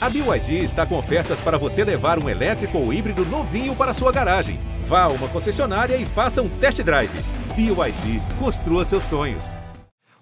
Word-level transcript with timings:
A 0.00 0.08
BYD 0.08 0.62
está 0.62 0.86
com 0.86 0.96
ofertas 0.96 1.40
para 1.40 1.58
você 1.58 1.82
levar 1.82 2.22
um 2.22 2.28
elétrico 2.28 2.78
ou 2.78 2.92
híbrido 2.92 3.24
novinho 3.26 3.74
para 3.74 3.92
sua 3.92 4.12
garagem. 4.12 4.60
Vá 4.84 5.02
a 5.02 5.08
uma 5.08 5.26
concessionária 5.26 5.96
e 5.96 6.06
faça 6.06 6.40
um 6.40 6.48
test 6.48 6.80
drive. 6.82 7.10
BYD, 7.56 8.22
construa 8.38 8.84
seus 8.84 9.02
sonhos. 9.02 9.56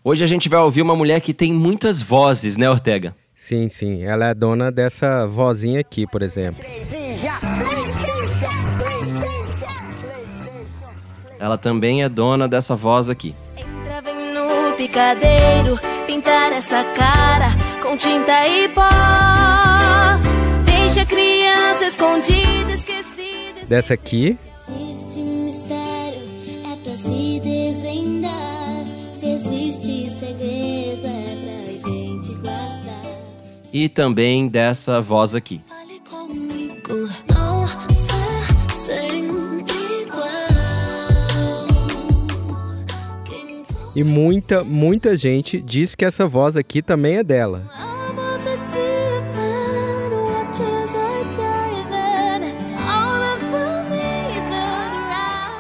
Hoje 0.02 0.24
a 0.24 0.26
gente 0.26 0.48
vai 0.48 0.60
ouvir 0.60 0.80
uma 0.80 0.96
mulher 0.96 1.20
que 1.20 1.34
tem 1.34 1.52
muitas 1.52 2.00
vozes, 2.00 2.56
né, 2.56 2.70
Ortega? 2.70 3.14
Sim, 3.34 3.68
sim. 3.68 4.02
Ela 4.02 4.28
é 4.28 4.34
dona 4.34 4.72
dessa 4.72 5.26
vozinha 5.26 5.80
aqui, 5.80 6.06
por 6.06 6.22
exemplo. 6.22 6.64
Ela 11.38 11.58
também 11.58 12.02
é 12.02 12.08
dona 12.08 12.48
dessa 12.48 12.74
voz 12.74 13.10
aqui. 13.10 13.34
Entra, 13.54 14.00
vem 14.00 14.32
no 14.32 14.72
picadeiro, 14.74 15.78
pintar 16.06 16.50
essa 16.52 16.82
cara 16.94 17.65
com 17.96 18.08
tinta 18.08 18.46
e 18.46 18.68
pó. 18.68 18.82
Deixa 20.64 21.02
a 21.02 21.06
criança 21.06 21.86
escondida, 21.86 22.72
esquecida. 22.72 23.66
Dessa 23.66 23.94
aqui, 23.94 24.38
Existe 24.68 25.20
mistério, 25.20 26.20
é 26.72 26.76
pra 26.82 26.96
se 26.96 27.40
desvendar. 27.40 28.84
Se 29.14 29.26
existe 29.26 30.10
segredo, 30.10 31.06
é 31.06 31.36
pra 31.42 31.90
gente 31.90 32.34
guardar. 32.34 33.02
E 33.72 33.88
também 33.88 34.48
dessa 34.48 35.00
voz 35.00 35.34
aqui. 35.34 35.60
Fale 35.66 36.00
comigo, 36.00 37.08
não 37.32 37.66
ser 37.94 38.74
sempre 38.74 40.02
igual. 40.02 40.26
Quem 43.24 43.64
for 43.64 43.92
e 43.94 44.04
muita, 44.04 44.62
muita 44.62 45.16
gente 45.16 45.62
diz 45.62 45.94
que 45.94 46.04
essa 46.04 46.26
voz 46.26 46.56
aqui 46.56 46.82
também 46.82 47.16
é 47.16 47.24
dela. 47.24 47.85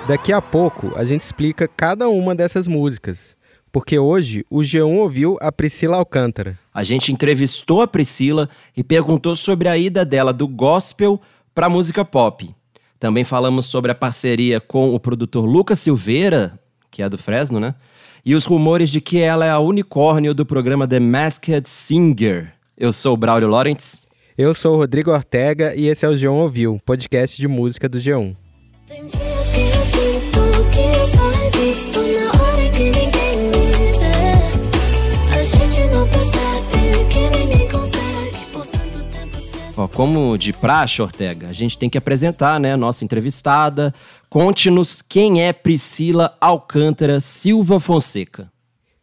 Daqui 0.08 0.32
a 0.32 0.40
pouco 0.40 0.92
a 0.96 1.02
gente 1.02 1.22
explica 1.22 1.66
cada 1.66 2.08
uma 2.08 2.32
dessas 2.32 2.68
músicas, 2.68 3.36
porque 3.72 3.98
hoje 3.98 4.46
o 4.48 4.60
G1 4.60 4.98
ouviu 4.98 5.36
a 5.40 5.50
Priscila 5.50 5.96
Alcântara. 5.96 6.56
A 6.72 6.84
gente 6.84 7.10
entrevistou 7.10 7.82
a 7.82 7.88
Priscila 7.88 8.48
e 8.76 8.84
perguntou 8.84 9.34
sobre 9.34 9.68
a 9.68 9.76
ida 9.76 10.04
dela 10.04 10.32
do 10.32 10.46
gospel 10.46 11.20
para 11.52 11.68
música 11.68 12.04
pop. 12.04 12.54
Também 13.00 13.24
falamos 13.24 13.66
sobre 13.66 13.90
a 13.90 13.96
parceria 13.96 14.60
com 14.60 14.94
o 14.94 15.00
produtor 15.00 15.44
Lucas 15.44 15.80
Silveira, 15.80 16.56
que 16.88 17.02
é 17.02 17.08
do 17.08 17.18
Fresno, 17.18 17.58
né? 17.58 17.74
E 18.24 18.36
os 18.36 18.44
rumores 18.44 18.90
de 18.90 19.00
que 19.00 19.18
ela 19.18 19.44
é 19.44 19.50
a 19.50 19.58
unicórnio 19.58 20.32
do 20.32 20.46
programa 20.46 20.86
The 20.86 21.00
Masked 21.00 21.68
Singer. 21.68 22.52
Eu 22.78 22.92
sou 22.92 23.14
o 23.14 23.16
Braulio 23.16 23.48
Lawrence. 23.48 24.06
Eu 24.38 24.54
sou 24.54 24.74
o 24.74 24.76
Rodrigo 24.76 25.10
Ortega 25.10 25.74
e 25.74 25.88
esse 25.88 26.06
é 26.06 26.08
o 26.08 26.12
G1 26.12 26.30
Ouviu, 26.30 26.80
podcast 26.84 27.36
de 27.36 27.48
música 27.48 27.88
do 27.88 27.98
G1. 27.98 28.36
Como 39.88 40.36
de 40.36 40.52
praxe, 40.52 41.00
Ortega, 41.02 41.48
a 41.48 41.52
gente 41.52 41.78
tem 41.78 41.88
que 41.88 41.98
apresentar, 41.98 42.58
né, 42.60 42.72
a 42.72 42.76
nossa 42.76 43.04
entrevistada. 43.04 43.94
Conte-nos 44.28 45.02
quem 45.02 45.42
é 45.42 45.52
Priscila 45.52 46.36
Alcântara 46.40 47.20
Silva 47.20 47.78
Fonseca. 47.78 48.50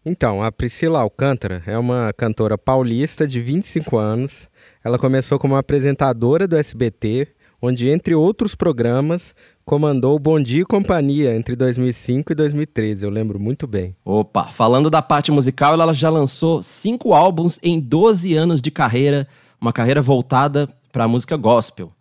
Então, 0.06 0.44
a 0.44 0.52
Priscila 0.52 1.00
Alcântara 1.02 1.64
é 1.66 1.78
uma 1.78 2.12
cantora 2.12 2.58
paulista 2.58 3.26
de 3.26 3.40
25 3.40 3.98
anos. 3.98 4.50
Ela 4.84 5.00
começou 5.00 5.40
como 5.40 5.56
apresentadora 5.56 6.46
do 6.46 6.58
SBT, 6.58 7.30
onde, 7.62 7.88
entre 7.88 8.14
outros 8.14 8.54
programas, 8.54 9.34
comandou 9.64 10.20
Bom 10.20 10.42
Dia 10.42 10.64
e 10.64 10.66
Companhia 10.66 11.34
entre 11.34 11.56
2005 11.56 12.34
e 12.34 12.36
2013. 12.36 13.06
Eu 13.06 13.10
lembro 13.10 13.40
muito 13.40 13.66
bem. 13.66 13.96
Opa, 14.04 14.52
falando 14.52 14.90
da 14.90 15.02
parte 15.02 15.32
musical, 15.32 15.74
ela 15.74 15.94
já 15.94 16.10
lançou 16.10 16.62
cinco 16.62 17.14
álbuns 17.14 17.58
em 17.64 17.80
12 17.80 18.36
anos 18.36 18.62
de 18.62 18.70
carreira, 18.70 19.26
uma 19.64 19.72
carreira 19.72 20.02
voltada 20.02 20.68
para 20.92 21.06
a 21.06 21.08
música 21.08 21.38
gospel. 21.38 21.94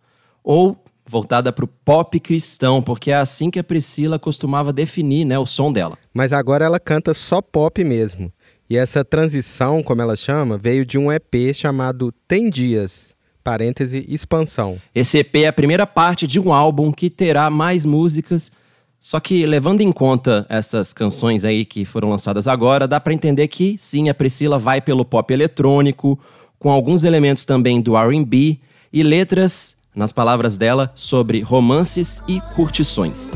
Ou 0.43 0.77
voltada 1.05 1.51
para 1.51 1.63
o 1.63 1.67
pop 1.67 2.19
cristão, 2.19 2.81
porque 2.81 3.09
é 3.09 3.15
assim 3.15 3.49
que 3.49 3.57
a 3.57 3.63
Priscila 3.63 4.19
costumava 4.19 4.73
definir 4.73 5.23
né, 5.23 5.39
o 5.39 5.45
som 5.45 5.71
dela. 5.71 5.97
Mas 6.13 6.33
agora 6.33 6.65
ela 6.65 6.79
canta 6.79 7.13
só 7.13 7.41
pop 7.41 7.81
mesmo. 7.83 8.31
E 8.69 8.77
essa 8.77 9.03
transição, 9.05 9.81
como 9.81 10.01
ela 10.01 10.15
chama, 10.15 10.57
veio 10.57 10.85
de 10.85 10.97
um 10.97 11.11
EP 11.11 11.53
chamado 11.53 12.13
Tem 12.27 12.49
Dias, 12.49 13.15
parêntese, 13.41 14.05
expansão. 14.09 14.77
Esse 14.93 15.19
EP 15.19 15.35
é 15.37 15.47
a 15.47 15.53
primeira 15.53 15.87
parte 15.87 16.27
de 16.27 16.39
um 16.39 16.53
álbum 16.53 16.91
que 16.91 17.09
terá 17.09 17.49
mais 17.49 17.85
músicas, 17.85 18.51
só 18.99 19.19
que 19.19 19.45
levando 19.45 19.81
em 19.81 19.91
conta 19.91 20.45
essas 20.49 20.91
canções 20.91 21.45
aí 21.45 21.65
que 21.65 21.85
foram 21.85 22.09
lançadas 22.09 22.47
agora, 22.47 22.87
dá 22.87 22.99
para 22.99 23.13
entender 23.13 23.47
que 23.47 23.77
sim, 23.77 24.09
a 24.09 24.13
Priscila 24.13 24.59
vai 24.59 24.81
pelo 24.81 25.05
pop 25.05 25.33
eletrônico, 25.33 26.19
com 26.63 26.71
alguns 26.71 27.03
elementos 27.03 27.43
também 27.43 27.81
do 27.81 27.97
R&B 27.97 28.57
e 28.91 29.03
letras, 29.03 29.75
nas 29.93 30.13
palavras 30.13 30.55
dela, 30.55 30.93
sobre 30.95 31.41
romances 31.41 32.23
e 32.25 32.39
curtições. 32.55 33.33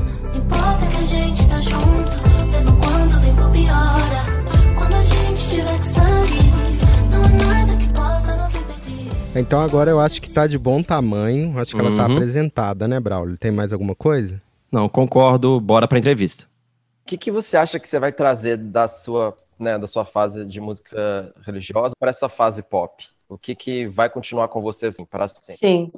Tá. 0.49 0.77
Então 9.35 9.59
agora 9.61 9.91
eu 9.91 9.99
acho 9.99 10.21
que 10.21 10.29
tá 10.29 10.47
de 10.47 10.57
bom 10.57 10.81
tamanho. 10.81 11.57
Acho 11.59 11.75
que 11.75 11.79
ela 11.81 11.95
tá 11.95 12.07
Uhum. 12.07 12.13
apresentada, 12.15 12.88
né, 12.88 12.99
Braulio? 12.99 13.38
Tem 13.38 13.51
mais 13.51 13.71
alguma 13.71 13.94
coisa? 13.94 14.41
Não, 14.71 14.89
concordo, 14.89 15.59
bora 15.59 15.88
pra 15.88 15.99
entrevista. 15.99 16.45
O 17.03 17.07
que, 17.07 17.17
que 17.17 17.31
você 17.31 17.55
acha 17.55 17.79
que 17.79 17.88
você 17.88 17.99
vai 17.99 18.11
trazer 18.11 18.57
da 18.57 18.88
sua, 18.88 19.38
né, 19.59 19.77
da 19.77 19.88
sua 19.88 20.05
fase 20.05 20.44
de 20.45 20.59
música 20.59 21.33
religiosa 21.45 21.94
para 21.99 22.09
essa 22.09 22.27
fase 22.27 22.61
pop? 22.63 23.03
O 23.29 23.38
que, 23.38 23.55
que 23.55 23.88
vai 23.88 24.09
continuar 24.09 24.47
com 24.47 24.61
você 24.61 24.88
assim, 24.88 25.05
para 25.05 25.27
sempre? 25.27 25.53
Sim. 25.53 25.91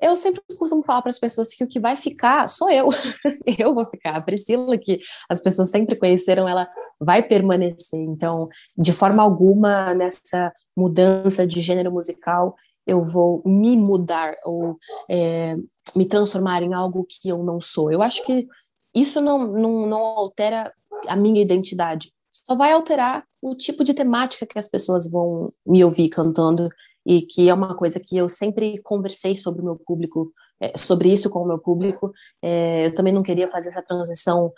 Eu 0.00 0.14
sempre 0.14 0.42
costumo 0.58 0.84
falar 0.84 1.02
para 1.02 1.08
as 1.08 1.18
pessoas 1.18 1.54
que 1.54 1.64
o 1.64 1.66
que 1.66 1.80
vai 1.80 1.96
ficar 1.96 2.48
sou 2.48 2.70
eu. 2.70 2.88
eu 3.58 3.74
vou 3.74 3.86
ficar. 3.86 4.16
A 4.16 4.20
Priscila, 4.20 4.76
que 4.78 4.98
as 5.28 5.40
pessoas 5.42 5.70
sempre 5.70 5.96
conheceram, 5.96 6.48
ela 6.48 6.68
vai 7.00 7.22
permanecer. 7.22 8.00
Então, 8.00 8.48
de 8.76 8.92
forma 8.92 9.22
alguma, 9.22 9.94
nessa 9.94 10.52
mudança 10.76 11.46
de 11.46 11.60
gênero 11.60 11.90
musical, 11.90 12.54
eu 12.86 13.02
vou 13.02 13.42
me 13.44 13.76
mudar 13.76 14.34
ou 14.44 14.76
é, 15.10 15.56
me 15.96 16.06
transformar 16.06 16.62
em 16.62 16.74
algo 16.74 17.06
que 17.08 17.28
eu 17.28 17.42
não 17.42 17.60
sou. 17.60 17.90
Eu 17.90 18.02
acho 18.02 18.24
que 18.24 18.46
isso 18.94 19.20
não, 19.20 19.46
não, 19.46 19.86
não 19.86 19.98
altera 19.98 20.72
a 21.08 21.16
minha 21.16 21.40
identidade. 21.40 22.12
Só 22.46 22.56
vai 22.56 22.72
alterar 22.72 23.24
o 23.40 23.54
tipo 23.54 23.84
de 23.84 23.94
temática 23.94 24.46
que 24.46 24.58
as 24.58 24.68
pessoas 24.68 25.10
vão 25.10 25.50
me 25.66 25.84
ouvir 25.84 26.08
cantando 26.08 26.68
e 27.04 27.22
que 27.22 27.48
é 27.48 27.54
uma 27.54 27.76
coisa 27.76 28.00
que 28.00 28.16
eu 28.16 28.28
sempre 28.28 28.80
conversei 28.82 29.34
sobre 29.34 29.60
o 29.60 29.64
meu 29.64 29.76
público, 29.76 30.32
é, 30.60 30.76
sobre 30.76 31.12
isso 31.12 31.28
com 31.28 31.40
o 31.40 31.46
meu 31.46 31.58
público. 31.58 32.12
É, 32.40 32.86
eu 32.86 32.94
também 32.94 33.12
não 33.12 33.22
queria 33.22 33.48
fazer 33.48 33.68
essa 33.68 33.82
transição 33.82 34.52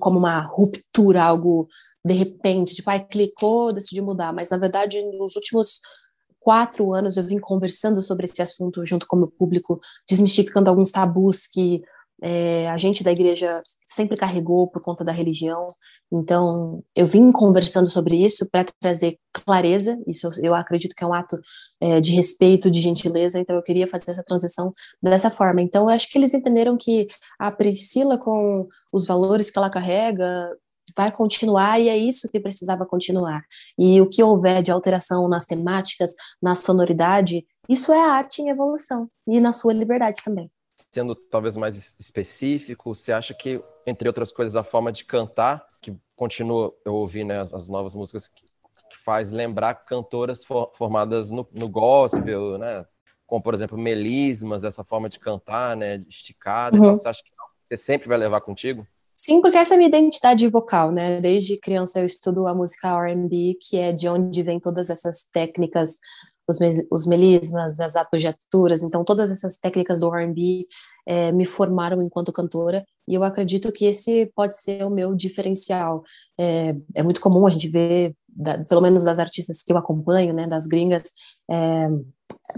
como 0.00 0.18
uma 0.18 0.40
ruptura, 0.40 1.22
algo 1.22 1.68
de 2.04 2.14
repente, 2.14 2.74
tipo, 2.74 2.90
ai, 2.90 3.04
clicou, 3.04 3.72
decidi 3.72 4.00
mudar. 4.00 4.32
Mas, 4.32 4.50
na 4.50 4.56
verdade, 4.56 5.00
nos 5.16 5.36
últimos 5.36 5.80
quatro 6.40 6.92
anos 6.92 7.16
eu 7.16 7.24
vim 7.24 7.38
conversando 7.38 8.02
sobre 8.02 8.24
esse 8.24 8.42
assunto 8.42 8.84
junto 8.84 9.06
com 9.06 9.16
o 9.16 9.20
meu 9.20 9.30
público, 9.30 9.80
desmistificando 10.08 10.68
alguns 10.68 10.90
tabus 10.90 11.46
que 11.46 11.82
é, 12.22 12.70
a 12.70 12.76
gente 12.76 13.02
da 13.02 13.10
igreja 13.10 13.60
sempre 13.84 14.16
carregou 14.16 14.68
por 14.68 14.80
conta 14.80 15.04
da 15.04 15.10
religião. 15.10 15.66
Então, 16.10 16.84
eu 16.94 17.04
vim 17.06 17.32
conversando 17.32 17.88
sobre 17.88 18.14
isso 18.14 18.48
para 18.48 18.64
trazer 18.80 19.18
clareza. 19.44 20.00
Isso 20.06 20.28
eu, 20.40 20.54
acredito 20.54 20.94
que 20.94 21.02
é 21.02 21.06
um 21.06 21.12
ato 21.12 21.36
é, 21.80 22.00
de 22.00 22.12
respeito, 22.12 22.70
de 22.70 22.80
gentileza. 22.80 23.40
Então, 23.40 23.56
eu 23.56 23.62
queria 23.62 23.88
fazer 23.88 24.12
essa 24.12 24.22
transição 24.22 24.70
dessa 25.02 25.30
forma. 25.30 25.60
Então, 25.60 25.84
eu 25.84 25.88
acho 25.88 26.08
que 26.08 26.16
eles 26.16 26.32
entenderam 26.32 26.76
que 26.76 27.08
a 27.40 27.50
Priscila, 27.50 28.16
com 28.16 28.68
os 28.92 29.06
valores 29.06 29.50
que 29.50 29.58
ela 29.58 29.70
carrega, 29.70 30.56
vai 30.96 31.10
continuar 31.10 31.80
e 31.80 31.88
é 31.88 31.96
isso 31.96 32.28
que 32.28 32.38
precisava 32.38 32.86
continuar. 32.86 33.42
E 33.76 34.00
o 34.00 34.08
que 34.08 34.22
houver 34.22 34.62
de 34.62 34.70
alteração 34.70 35.26
nas 35.28 35.44
temáticas, 35.44 36.14
na 36.40 36.54
sonoridade, 36.54 37.44
isso 37.68 37.92
é 37.92 38.00
arte 38.00 38.42
em 38.42 38.50
evolução 38.50 39.08
e 39.26 39.40
na 39.40 39.52
sua 39.52 39.72
liberdade 39.72 40.22
também. 40.24 40.50
Sendo 40.92 41.14
talvez 41.14 41.56
mais 41.56 41.94
específico, 41.98 42.94
você 42.94 43.12
acha 43.12 43.32
que, 43.32 43.62
entre 43.86 44.06
outras 44.06 44.30
coisas, 44.30 44.54
a 44.54 44.62
forma 44.62 44.92
de 44.92 45.04
cantar, 45.04 45.66
que 45.80 45.96
continua, 46.14 46.74
eu 46.84 46.94
ouvi 46.94 47.24
né, 47.24 47.40
as, 47.40 47.54
as 47.54 47.68
novas 47.68 47.94
músicas, 47.94 48.28
que, 48.28 48.44
que 48.44 48.98
faz 49.02 49.30
lembrar 49.30 49.74
cantoras 49.86 50.44
for, 50.44 50.70
formadas 50.76 51.30
no, 51.30 51.48
no 51.52 51.68
gospel, 51.68 52.58
né? 52.58 52.84
Como, 53.26 53.42
por 53.42 53.54
exemplo, 53.54 53.78
melismas, 53.78 54.64
essa 54.64 54.84
forma 54.84 55.08
de 55.08 55.18
cantar, 55.18 55.74
né? 55.74 55.96
Esticada. 56.06 56.76
Uhum. 56.76 56.82
Então, 56.84 56.96
você 56.96 57.08
acha 57.08 57.22
que 57.22 57.30
você 57.68 57.82
sempre 57.82 58.06
vai 58.06 58.18
levar 58.18 58.42
contigo? 58.42 58.86
Sim, 59.16 59.40
porque 59.40 59.56
essa 59.56 59.74
é 59.74 59.76
a 59.76 59.78
minha 59.78 59.88
identidade 59.88 60.46
vocal, 60.48 60.90
né? 60.90 61.20
Desde 61.20 61.56
criança 61.56 62.00
eu 62.00 62.06
estudo 62.06 62.46
a 62.46 62.54
música 62.54 62.88
R&B, 62.88 63.56
que 63.60 63.78
é 63.78 63.92
de 63.92 64.08
onde 64.08 64.42
vem 64.42 64.58
todas 64.58 64.90
essas 64.90 65.22
técnicas 65.22 65.96
os, 66.48 66.58
os 66.90 67.06
melismas, 67.06 67.80
as 67.80 67.96
apogiaturas, 67.96 68.82
então 68.82 69.04
todas 69.04 69.30
essas 69.30 69.56
técnicas 69.56 70.00
do 70.00 70.14
R&B 70.14 70.66
é, 71.06 71.32
me 71.32 71.44
formaram 71.44 72.02
enquanto 72.02 72.32
cantora 72.32 72.84
e 73.08 73.14
eu 73.14 73.24
acredito 73.24 73.72
que 73.72 73.84
esse 73.84 74.30
pode 74.34 74.56
ser 74.56 74.84
o 74.84 74.90
meu 74.90 75.14
diferencial. 75.14 76.02
É, 76.38 76.74
é 76.94 77.02
muito 77.02 77.20
comum 77.20 77.46
a 77.46 77.50
gente 77.50 77.68
ver, 77.68 78.14
da, 78.28 78.64
pelo 78.64 78.80
menos 78.80 79.04
das 79.04 79.18
artistas 79.18 79.62
que 79.62 79.72
eu 79.72 79.76
acompanho, 79.76 80.32
né, 80.32 80.46
das 80.46 80.66
gringas, 80.66 81.10
é, 81.50 81.88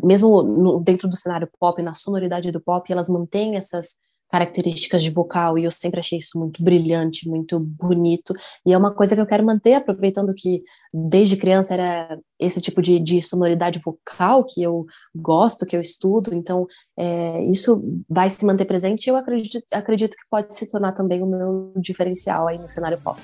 mesmo 0.02 0.42
no, 0.42 0.81
dentro 0.81 1.08
do 1.08 1.16
cenário 1.16 1.48
pop, 1.58 1.81
na 1.82 1.94
sonoridade 1.94 2.52
do 2.52 2.60
pop, 2.60 2.90
elas 2.92 3.08
mantêm 3.08 3.56
essas 3.56 3.94
características 4.30 5.02
de 5.02 5.10
vocal 5.10 5.58
e 5.58 5.64
eu 5.64 5.70
sempre 5.70 6.00
achei 6.00 6.18
isso 6.18 6.38
muito 6.38 6.62
brilhante, 6.62 7.28
muito 7.28 7.60
bonito 7.60 8.34
e 8.66 8.72
é 8.72 8.78
uma 8.78 8.92
coisa 8.94 9.14
que 9.14 9.20
eu 9.20 9.26
quero 9.26 9.44
manter, 9.44 9.74
aproveitando 9.74 10.34
que 10.34 10.62
desde 10.92 11.36
criança 11.36 11.74
era 11.74 12.18
esse 12.38 12.60
tipo 12.60 12.80
de, 12.80 13.00
de 13.00 13.20
sonoridade 13.22 13.80
vocal 13.80 14.44
que 14.44 14.62
eu 14.62 14.86
gosto, 15.14 15.66
que 15.66 15.76
eu 15.76 15.80
estudo, 15.80 16.34
então 16.34 16.66
é, 16.96 17.42
isso 17.42 17.82
vai 18.08 18.30
se 18.30 18.44
manter 18.44 18.64
presente 18.64 19.06
e 19.06 19.10
eu 19.10 19.16
acredito, 19.16 19.64
acredito 19.72 20.12
que 20.12 20.28
pode 20.30 20.54
se 20.54 20.70
tornar 20.70 20.92
também 20.92 21.22
o 21.22 21.26
meu 21.26 21.72
diferencial 21.76 22.48
aí 22.48 22.58
no 22.58 22.68
cenário 22.68 23.00
pop. 23.00 23.20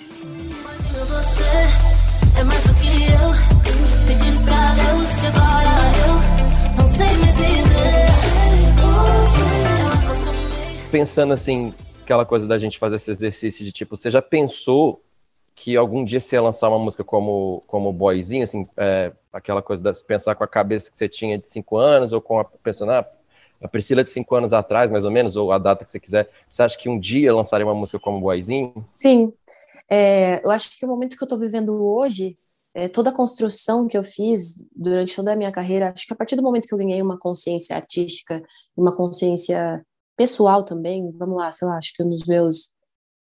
Pensando 10.91 11.33
assim, 11.33 11.73
aquela 12.03 12.27
coisa 12.27 12.47
da 12.47 12.59
gente 12.59 12.79
fazer 12.79 12.97
esse 12.97 13.11
exercício 13.11 13.65
de 13.65 13.71
tipo, 13.71 13.97
você 13.97 14.11
já 14.11 14.21
pensou 14.21 15.01
que 15.55 15.77
algum 15.77 16.05
dia 16.05 16.19
você 16.19 16.37
ia 16.37 16.43
lançar 16.43 16.69
uma 16.69 16.79
música 16.79 17.05
como, 17.05 17.63
como 17.67 17.93
boyzinho, 17.93 18.43
assim, 18.43 18.67
é, 18.77 19.13
aquela 19.33 19.63
coisa 19.63 19.93
de 19.93 20.05
pensar 20.05 20.35
com 20.35 20.43
a 20.43 20.49
cabeça 20.49 20.91
que 20.91 20.97
você 20.97 21.09
tinha 21.09 21.39
de 21.39 21.47
cinco 21.47 21.77
anos, 21.77 22.13
ou 22.13 22.21
com 22.21 22.41
a, 22.41 22.45
pensando, 22.45 22.93
ah, 22.93 23.07
a 23.63 23.69
Priscila 23.69 24.03
de 24.03 24.11
cinco 24.11 24.35
anos 24.35 24.53
atrás, 24.53 24.91
mais 24.91 25.05
ou 25.05 25.11
menos, 25.11 25.37
ou 25.37 25.53
a 25.53 25.59
data 25.59 25.85
que 25.85 25.93
você 25.93 26.01
quiser, 26.01 26.29
você 26.49 26.63
acha 26.63 26.79
que 26.79 26.89
um 26.89 26.99
dia 26.99 27.33
lançaria 27.33 27.67
uma 27.67 27.75
música 27.75 28.01
como 28.01 28.21
boyzinho? 28.21 28.85
Sim, 28.91 29.33
é, 29.89 30.45
eu 30.45 30.51
acho 30.51 30.77
que 30.77 30.85
o 30.85 30.89
momento 30.89 31.17
que 31.17 31.23
eu 31.23 31.27
estou 31.27 31.39
vivendo 31.39 31.75
hoje, 31.85 32.37
é, 32.75 32.89
toda 32.89 33.11
a 33.11 33.15
construção 33.15 33.87
que 33.87 33.99
eu 33.99 34.03
fiz 34.03 34.65
durante 34.75 35.15
toda 35.15 35.33
a 35.33 35.37
minha 35.37 35.53
carreira, 35.53 35.93
acho 35.95 36.07
que 36.07 36.13
a 36.13 36.17
partir 36.17 36.37
do 36.37 36.43
momento 36.43 36.67
que 36.67 36.75
eu 36.75 36.79
ganhei 36.79 37.03
uma 37.03 37.19
consciência 37.19 37.77
artística, 37.77 38.43
uma 38.77 38.97
consciência 38.97 39.85
pessoal 40.21 40.63
também, 40.63 41.11
vamos 41.17 41.39
lá, 41.39 41.51
sei 41.51 41.67
lá, 41.67 41.79
acho 41.79 41.95
que 41.95 42.05
nos 42.05 42.27
meus 42.27 42.71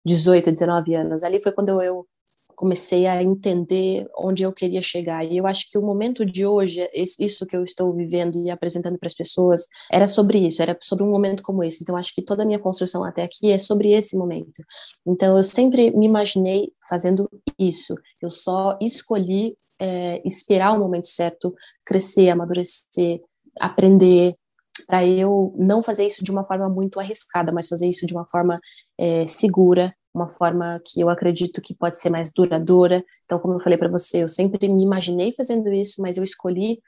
18, 0.06 0.50
19 0.50 0.96
anos, 0.96 1.24
ali 1.24 1.42
foi 1.44 1.52
quando 1.52 1.82
eu 1.82 2.08
comecei 2.56 3.06
a 3.06 3.22
entender 3.22 4.08
onde 4.18 4.44
eu 4.44 4.54
queria 4.54 4.82
chegar. 4.82 5.26
E 5.26 5.36
eu 5.36 5.46
acho 5.46 5.70
que 5.70 5.78
o 5.78 5.82
momento 5.82 6.26
de 6.26 6.46
hoje, 6.46 6.90
isso 6.94 7.46
que 7.46 7.58
eu 7.58 7.66
estou 7.66 7.94
vivendo 7.94 8.40
e 8.40 8.50
apresentando 8.50 8.98
para 8.98 9.08
as 9.08 9.14
pessoas, 9.14 9.68
era 9.92 10.08
sobre 10.08 10.38
isso, 10.38 10.62
era 10.62 10.78
sobre 10.82 11.04
um 11.04 11.12
momento 11.12 11.44
como 11.44 11.66
esse. 11.66 11.84
Então, 11.84 11.98
acho 11.98 12.16
que 12.16 12.22
toda 12.22 12.44
a 12.44 12.46
minha 12.46 12.60
construção 12.60 13.04
até 13.04 13.24
aqui 13.24 13.52
é 13.52 13.58
sobre 13.58 13.92
esse 13.92 14.18
momento. 14.18 14.64
Então, 15.06 15.36
eu 15.36 15.44
sempre 15.44 15.92
me 15.92 16.06
imaginei 16.06 16.72
fazendo 16.88 17.30
isso. 17.60 17.94
Eu 18.22 18.30
só 18.30 18.78
escolhi 18.80 19.58
é, 19.82 20.26
esperar 20.26 20.72
o 20.72 20.80
momento 20.80 21.08
certo, 21.08 21.54
crescer, 21.84 22.30
amadurecer, 22.30 23.20
aprender, 23.60 24.38
para 24.88 25.06
eu 25.06 25.54
não 25.58 25.82
fazer 25.82 26.06
isso 26.06 26.24
de 26.24 26.32
uma 26.32 26.44
forma 26.46 26.70
muito 26.70 27.00
arriscada, 27.00 27.52
mas 27.52 27.68
fazer 27.68 27.88
isso 27.88 28.06
de 28.06 28.14
uma 28.14 28.28
forma 28.28 28.60
é, 28.98 29.26
segura, 29.28 29.94
uma 30.14 30.28
forma 30.28 30.82
que 30.86 31.02
eu 31.02 31.10
acredito 31.10 31.62
que 31.62 31.76
pode 31.76 32.00
ser 32.00 32.10
mais 32.10 32.32
duradoura. 32.34 33.04
Então, 33.26 33.40
como 33.40 33.56
eu 33.56 33.60
falei 33.60 33.78
para 33.78 33.90
você, 33.90 34.24
eu 34.24 34.28
sempre 34.28 34.68
me 34.68 34.84
imaginei 34.84 35.34
fazendo 35.34 35.72
isso, 35.74 36.02
mas 36.02 36.18
eu 36.18 36.24
escolhi 36.24 36.80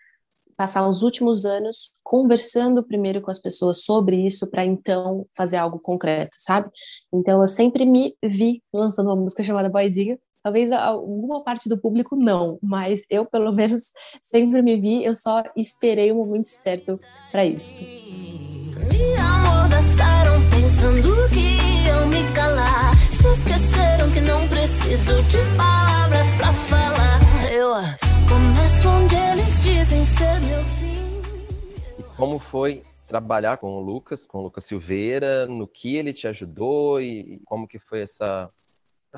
passar 0.56 0.88
os 0.88 1.04
últimos 1.04 1.46
anos 1.46 1.94
conversando 2.04 2.84
primeiro 2.84 3.22
com 3.22 3.30
as 3.30 3.40
pessoas 3.40 3.84
sobre 3.84 4.18
isso 4.26 4.50
para 4.50 4.66
então 4.66 5.28
fazer 5.36 5.58
algo 5.58 5.80
concreto, 5.80 6.36
sabe? 6.40 6.70
Então 7.14 7.42
eu 7.42 7.48
sempre 7.48 7.86
me 7.86 8.16
vi 8.24 8.64
lançando 8.74 9.08
uma 9.08 9.16
música 9.16 9.44
chamada 9.44 9.70
Boizinha 9.70 10.18
Talvez 10.44 10.72
alguma 10.72 11.44
parte 11.44 11.68
do 11.68 11.78
público 11.78 12.16
não, 12.16 12.58
mas 12.62 13.06
eu, 13.10 13.26
pelo 13.26 13.52
menos, 13.52 13.92
sempre 14.22 14.62
me 14.62 14.80
vi, 14.80 15.04
eu 15.04 15.14
só 15.14 15.44
esperei 15.56 16.12
o 16.12 16.16
momento 16.16 16.48
certo 16.48 17.00
para 17.32 17.46
isso. 17.46 17.84
E 17.84 19.18
amordaçaram 19.20 20.40
pensando 20.50 21.30
que 21.30 21.86
iam 21.88 22.08
me 22.08 22.24
calar. 22.34 22.96
Se 23.12 23.28
esqueceram 23.28 24.12
que 24.12 24.22
não 24.22 24.48
preciso 24.48 25.22
de 25.24 25.38
palavras 25.58 26.34
para 26.36 26.54
falar. 26.54 27.20
Eu 27.52 27.74
começo 28.30 28.88
onde 28.88 29.16
eles 29.16 29.64
dizem 29.64 30.06
ser 30.06 30.40
meu 30.42 30.64
fim. 30.64 30.98
E 32.00 32.04
como 32.16 32.40
foi 32.40 32.84
trabalhar 33.08 33.58
com 33.58 33.72
o 33.72 33.80
Lucas, 33.80 34.26
com 34.26 34.40
o 34.40 34.44
Lucas 34.44 34.66
Silveira, 34.66 35.46
no 35.48 35.68
que 35.68 35.96
ele 35.96 36.14
te 36.14 36.28
ajudou 36.28 37.02
e 37.02 37.42
como 37.46 37.68
que 37.68 37.80
foi 37.80 38.02
essa 38.02 38.50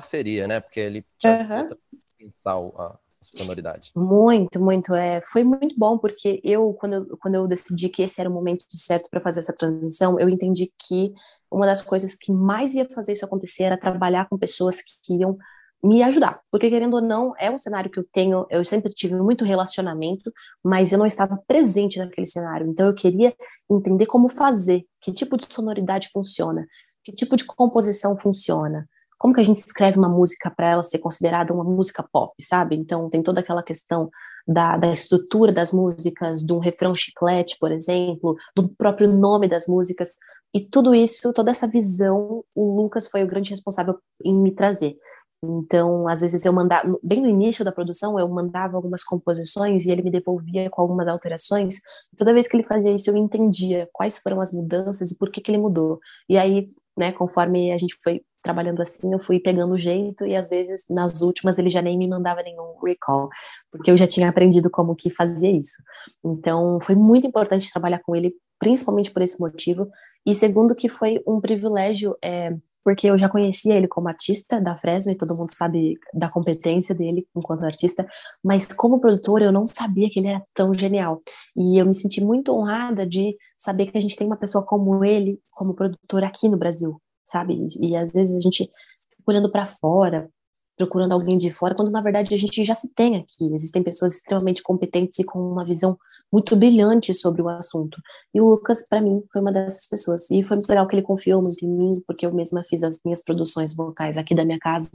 parceria, 0.00 0.46
né? 0.46 0.60
Porque 0.60 0.80
ele 0.80 1.04
tinha 1.18 1.68
uhum. 1.68 1.76
pensar 2.18 2.56
a 2.56 2.98
sonoridade. 3.22 3.90
Muito, 3.94 4.60
muito. 4.60 4.94
É, 4.94 5.20
foi 5.22 5.44
muito 5.44 5.74
bom, 5.78 5.98
porque 5.98 6.40
eu 6.42 6.72
quando, 6.74 6.94
eu, 6.94 7.18
quando 7.18 7.34
eu 7.34 7.46
decidi 7.46 7.88
que 7.88 8.02
esse 8.02 8.20
era 8.20 8.30
o 8.30 8.32
momento 8.32 8.64
certo 8.70 9.08
para 9.10 9.20
fazer 9.20 9.40
essa 9.40 9.54
transição, 9.54 10.18
eu 10.18 10.28
entendi 10.28 10.72
que 10.78 11.12
uma 11.50 11.66
das 11.66 11.82
coisas 11.82 12.14
que 12.14 12.32
mais 12.32 12.74
ia 12.74 12.86
fazer 12.86 13.12
isso 13.12 13.24
acontecer 13.24 13.64
era 13.64 13.78
trabalhar 13.78 14.28
com 14.28 14.38
pessoas 14.38 14.80
que 14.82 15.14
iam 15.14 15.36
me 15.82 16.02
ajudar, 16.02 16.38
porque 16.50 16.68
querendo 16.68 16.94
ou 16.94 17.00
não, 17.00 17.32
é 17.38 17.50
um 17.50 17.56
cenário 17.56 17.90
que 17.90 17.98
eu 17.98 18.04
tenho, 18.12 18.46
eu 18.50 18.62
sempre 18.62 18.92
tive 18.92 19.14
muito 19.14 19.46
relacionamento, 19.46 20.30
mas 20.62 20.92
eu 20.92 20.98
não 20.98 21.06
estava 21.06 21.38
presente 21.48 21.98
naquele 21.98 22.26
cenário, 22.26 22.66
então 22.68 22.86
eu 22.86 22.94
queria 22.94 23.34
entender 23.70 24.04
como 24.04 24.28
fazer, 24.28 24.84
que 25.00 25.10
tipo 25.10 25.38
de 25.38 25.50
sonoridade 25.50 26.10
funciona, 26.12 26.66
que 27.02 27.12
tipo 27.12 27.34
de 27.34 27.46
composição 27.46 28.14
funciona, 28.14 28.86
como 29.20 29.34
que 29.34 29.40
a 29.40 29.44
gente 29.44 29.58
escreve 29.58 29.98
uma 29.98 30.08
música 30.08 30.50
para 30.50 30.70
ela 30.70 30.82
ser 30.82 30.98
considerada 30.98 31.52
uma 31.52 31.62
música 31.62 32.02
pop, 32.10 32.32
sabe? 32.40 32.74
Então 32.74 33.10
tem 33.10 33.22
toda 33.22 33.40
aquela 33.40 33.62
questão 33.62 34.08
da, 34.48 34.78
da 34.78 34.88
estrutura 34.88 35.52
das 35.52 35.72
músicas, 35.72 36.40
de 36.40 36.54
um 36.54 36.58
refrão 36.58 36.94
chiclete, 36.94 37.58
por 37.60 37.70
exemplo, 37.70 38.34
do 38.56 38.66
próprio 38.76 39.08
nome 39.12 39.46
das 39.46 39.66
músicas, 39.66 40.14
e 40.54 40.60
tudo 40.60 40.94
isso, 40.94 41.34
toda 41.34 41.50
essa 41.50 41.68
visão, 41.68 42.42
o 42.54 42.74
Lucas 42.74 43.08
foi 43.08 43.22
o 43.22 43.26
grande 43.26 43.50
responsável 43.50 43.98
em 44.24 44.34
me 44.34 44.52
trazer. 44.52 44.96
Então, 45.42 46.08
às 46.08 46.22
vezes 46.22 46.46
eu 46.46 46.52
mandava, 46.52 46.98
bem 47.02 47.20
no 47.20 47.28
início 47.28 47.62
da 47.62 47.70
produção, 47.72 48.18
eu 48.18 48.28
mandava 48.28 48.76
algumas 48.76 49.04
composições 49.04 49.86
e 49.86 49.90
ele 49.90 50.02
me 50.02 50.10
devolvia 50.10 50.70
com 50.70 50.80
algumas 50.80 51.06
alterações. 51.08 51.76
Toda 52.16 52.32
vez 52.32 52.48
que 52.48 52.56
ele 52.56 52.64
fazia 52.64 52.92
isso, 52.92 53.10
eu 53.10 53.16
entendia 53.18 53.86
quais 53.92 54.18
foram 54.18 54.40
as 54.40 54.50
mudanças 54.50 55.10
e 55.10 55.18
por 55.18 55.30
que, 55.30 55.42
que 55.42 55.50
ele 55.50 55.58
mudou. 55.58 55.98
E 56.26 56.38
aí, 56.38 56.66
né, 56.96 57.12
conforme 57.12 57.72
a 57.72 57.78
gente 57.78 57.96
foi 58.02 58.22
trabalhando 58.42 58.80
assim, 58.80 59.12
eu 59.12 59.20
fui 59.20 59.38
pegando 59.38 59.74
o 59.74 59.78
jeito 59.78 60.26
e 60.26 60.34
às 60.34 60.50
vezes 60.50 60.84
nas 60.88 61.20
últimas 61.20 61.58
ele 61.58 61.68
já 61.68 61.82
nem 61.82 61.98
me 61.98 62.08
mandava 62.08 62.42
nenhum 62.42 62.74
recall, 62.82 63.28
porque 63.70 63.90
eu 63.90 63.96
já 63.96 64.06
tinha 64.06 64.28
aprendido 64.28 64.70
como 64.70 64.96
que 64.96 65.10
fazia 65.10 65.50
isso. 65.50 65.82
Então, 66.24 66.78
foi 66.82 66.94
muito 66.94 67.26
importante 67.26 67.70
trabalhar 67.70 68.00
com 68.00 68.16
ele, 68.16 68.34
principalmente 68.58 69.10
por 69.10 69.22
esse 69.22 69.40
motivo. 69.40 69.88
E 70.26 70.34
segundo 70.34 70.74
que 70.74 70.88
foi 70.88 71.22
um 71.26 71.40
privilégio, 71.40 72.16
é, 72.22 72.52
porque 72.84 73.06
eu 73.06 73.18
já 73.18 73.28
conhecia 73.28 73.76
ele 73.76 73.86
como 73.86 74.08
artista 74.08 74.60
da 74.60 74.76
Fresno 74.76 75.12
e 75.12 75.16
todo 75.16 75.36
mundo 75.36 75.50
sabe 75.52 75.98
da 76.14 76.28
competência 76.28 76.94
dele 76.94 77.26
enquanto 77.36 77.64
artista, 77.64 78.06
mas 78.42 78.66
como 78.72 79.00
produtor 79.00 79.42
eu 79.42 79.52
não 79.52 79.66
sabia 79.66 80.08
que 80.10 80.18
ele 80.18 80.28
era 80.28 80.42
tão 80.54 80.72
genial. 80.72 81.20
E 81.56 81.80
eu 81.80 81.86
me 81.86 81.94
senti 81.94 82.22
muito 82.22 82.52
honrada 82.52 83.06
de 83.06 83.36
saber 83.58 83.90
que 83.90 83.98
a 83.98 84.00
gente 84.00 84.16
tem 84.16 84.26
uma 84.26 84.36
pessoa 84.36 84.64
como 84.64 85.04
ele 85.04 85.38
como 85.50 85.74
produtor 85.74 86.24
aqui 86.24 86.48
no 86.48 86.56
Brasil, 86.56 87.00
sabe? 87.30 87.58
E, 87.80 87.96
às 87.96 88.12
vezes 88.12 88.36
a 88.36 88.40
gente 88.40 88.64
fica 88.64 89.22
olhando 89.26 89.50
para 89.50 89.66
fora, 89.66 90.28
procurando 90.76 91.12
alguém 91.12 91.36
de 91.36 91.50
fora, 91.50 91.74
quando 91.74 91.90
na 91.90 92.00
verdade 92.00 92.34
a 92.34 92.38
gente 92.38 92.64
já 92.64 92.74
se 92.74 92.94
tem 92.94 93.16
aqui. 93.16 93.52
Existem 93.54 93.82
pessoas 93.82 94.14
extremamente 94.14 94.62
competentes 94.62 95.18
e 95.18 95.24
com 95.24 95.38
uma 95.38 95.64
visão 95.64 95.98
muito 96.32 96.56
brilhante 96.56 97.12
sobre 97.12 97.42
o 97.42 97.48
assunto. 97.48 97.98
E 98.34 98.40
o 98.40 98.46
Lucas, 98.46 98.88
para 98.88 99.00
mim, 99.00 99.22
foi 99.30 99.42
uma 99.42 99.52
dessas 99.52 99.86
pessoas. 99.86 100.30
E 100.30 100.42
foi 100.42 100.56
muito 100.56 100.68
legal 100.68 100.88
que 100.88 100.94
ele 100.96 101.02
confiou 101.02 101.42
muito 101.42 101.62
em 101.64 101.68
mim, 101.68 102.02
porque 102.06 102.24
eu 102.24 102.32
mesma 102.32 102.62
fiz 102.64 102.82
as 102.82 103.00
minhas 103.04 103.22
produções 103.22 103.74
vocais 103.74 104.16
aqui 104.16 104.34
da 104.34 104.44
minha 104.44 104.58
casa. 104.58 104.90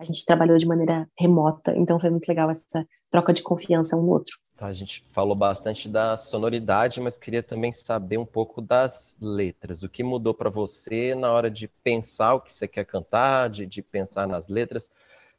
A 0.00 0.04
gente 0.04 0.24
trabalhou 0.24 0.56
de 0.56 0.66
maneira 0.66 1.08
remota, 1.18 1.72
então 1.76 2.00
foi 2.00 2.10
muito 2.10 2.28
legal 2.28 2.50
essa 2.50 2.84
troca 3.10 3.32
de 3.32 3.42
confiança 3.42 3.96
um 3.96 4.02
no 4.02 4.10
outro. 4.10 4.34
Tá, 4.58 4.66
a 4.66 4.72
gente 4.72 5.04
falou 5.10 5.36
bastante 5.36 5.88
da 5.88 6.16
sonoridade, 6.16 7.00
mas 7.00 7.16
queria 7.16 7.44
também 7.44 7.70
saber 7.70 8.18
um 8.18 8.26
pouco 8.26 8.60
das 8.60 9.16
letras. 9.20 9.84
O 9.84 9.88
que 9.88 10.02
mudou 10.02 10.34
para 10.34 10.50
você 10.50 11.14
na 11.14 11.30
hora 11.30 11.48
de 11.48 11.68
pensar 11.68 12.34
o 12.34 12.40
que 12.40 12.52
você 12.52 12.66
quer 12.66 12.84
cantar, 12.84 13.48
de, 13.50 13.64
de 13.64 13.80
pensar 13.80 14.26
nas 14.26 14.48
letras? 14.48 14.90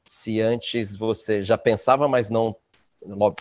Se 0.06 0.40
antes 0.40 0.96
você 0.96 1.44
já 1.44 1.58
pensava, 1.58 2.08
mas 2.08 2.30
não, 2.30 2.56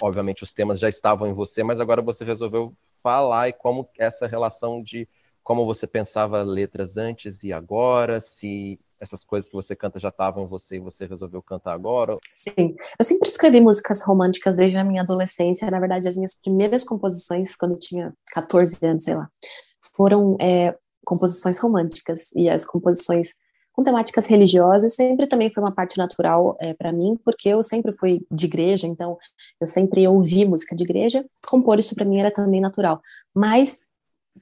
obviamente 0.02 0.42
os 0.42 0.52
temas 0.52 0.80
já 0.80 0.88
estavam 0.88 1.28
em 1.28 1.32
você, 1.32 1.62
mas 1.62 1.80
agora 1.80 2.02
você 2.02 2.24
resolveu 2.24 2.76
falar 3.00 3.48
e 3.48 3.52
como 3.52 3.88
essa 3.96 4.26
relação 4.26 4.82
de 4.82 5.08
como 5.44 5.64
você 5.64 5.86
pensava 5.86 6.42
letras 6.42 6.96
antes 6.96 7.44
e 7.44 7.52
agora, 7.52 8.18
se 8.18 8.80
essas 9.00 9.24
coisas 9.24 9.48
que 9.48 9.54
você 9.54 9.76
canta 9.76 9.98
já 9.98 10.08
estavam 10.08 10.46
você 10.46 10.76
e 10.76 10.80
você 10.80 11.06
resolveu 11.06 11.42
cantar 11.42 11.72
agora? 11.72 12.16
Sim, 12.34 12.74
eu 12.98 13.04
sempre 13.04 13.28
escrevi 13.28 13.60
músicas 13.60 14.02
românticas 14.02 14.56
desde 14.56 14.76
a 14.76 14.84
minha 14.84 15.02
adolescência. 15.02 15.70
Na 15.70 15.80
verdade, 15.80 16.08
as 16.08 16.16
minhas 16.16 16.38
primeiras 16.40 16.84
composições, 16.84 17.56
quando 17.56 17.72
eu 17.72 17.78
tinha 17.78 18.14
14 18.32 18.78
anos, 18.84 19.04
sei 19.04 19.14
lá, 19.14 19.28
foram 19.96 20.36
é, 20.40 20.76
composições 21.04 21.58
românticas. 21.58 22.30
E 22.36 22.48
as 22.48 22.66
composições 22.66 23.34
com 23.72 23.84
temáticas 23.84 24.26
religiosas 24.26 24.96
sempre 24.96 25.28
também 25.28 25.52
foi 25.52 25.62
uma 25.62 25.72
parte 25.72 25.96
natural 25.98 26.56
é, 26.60 26.74
para 26.74 26.92
mim, 26.92 27.16
porque 27.24 27.48
eu 27.48 27.62
sempre 27.62 27.92
fui 27.92 28.26
de 28.28 28.46
igreja, 28.46 28.88
então 28.88 29.16
eu 29.60 29.66
sempre 29.68 30.06
ouvi 30.08 30.44
música 30.44 30.74
de 30.74 30.82
igreja, 30.82 31.24
compor 31.46 31.78
isso 31.78 31.94
para 31.94 32.04
mim 32.04 32.18
era 32.18 32.32
também 32.32 32.60
natural. 32.60 33.00
Mas 33.32 33.82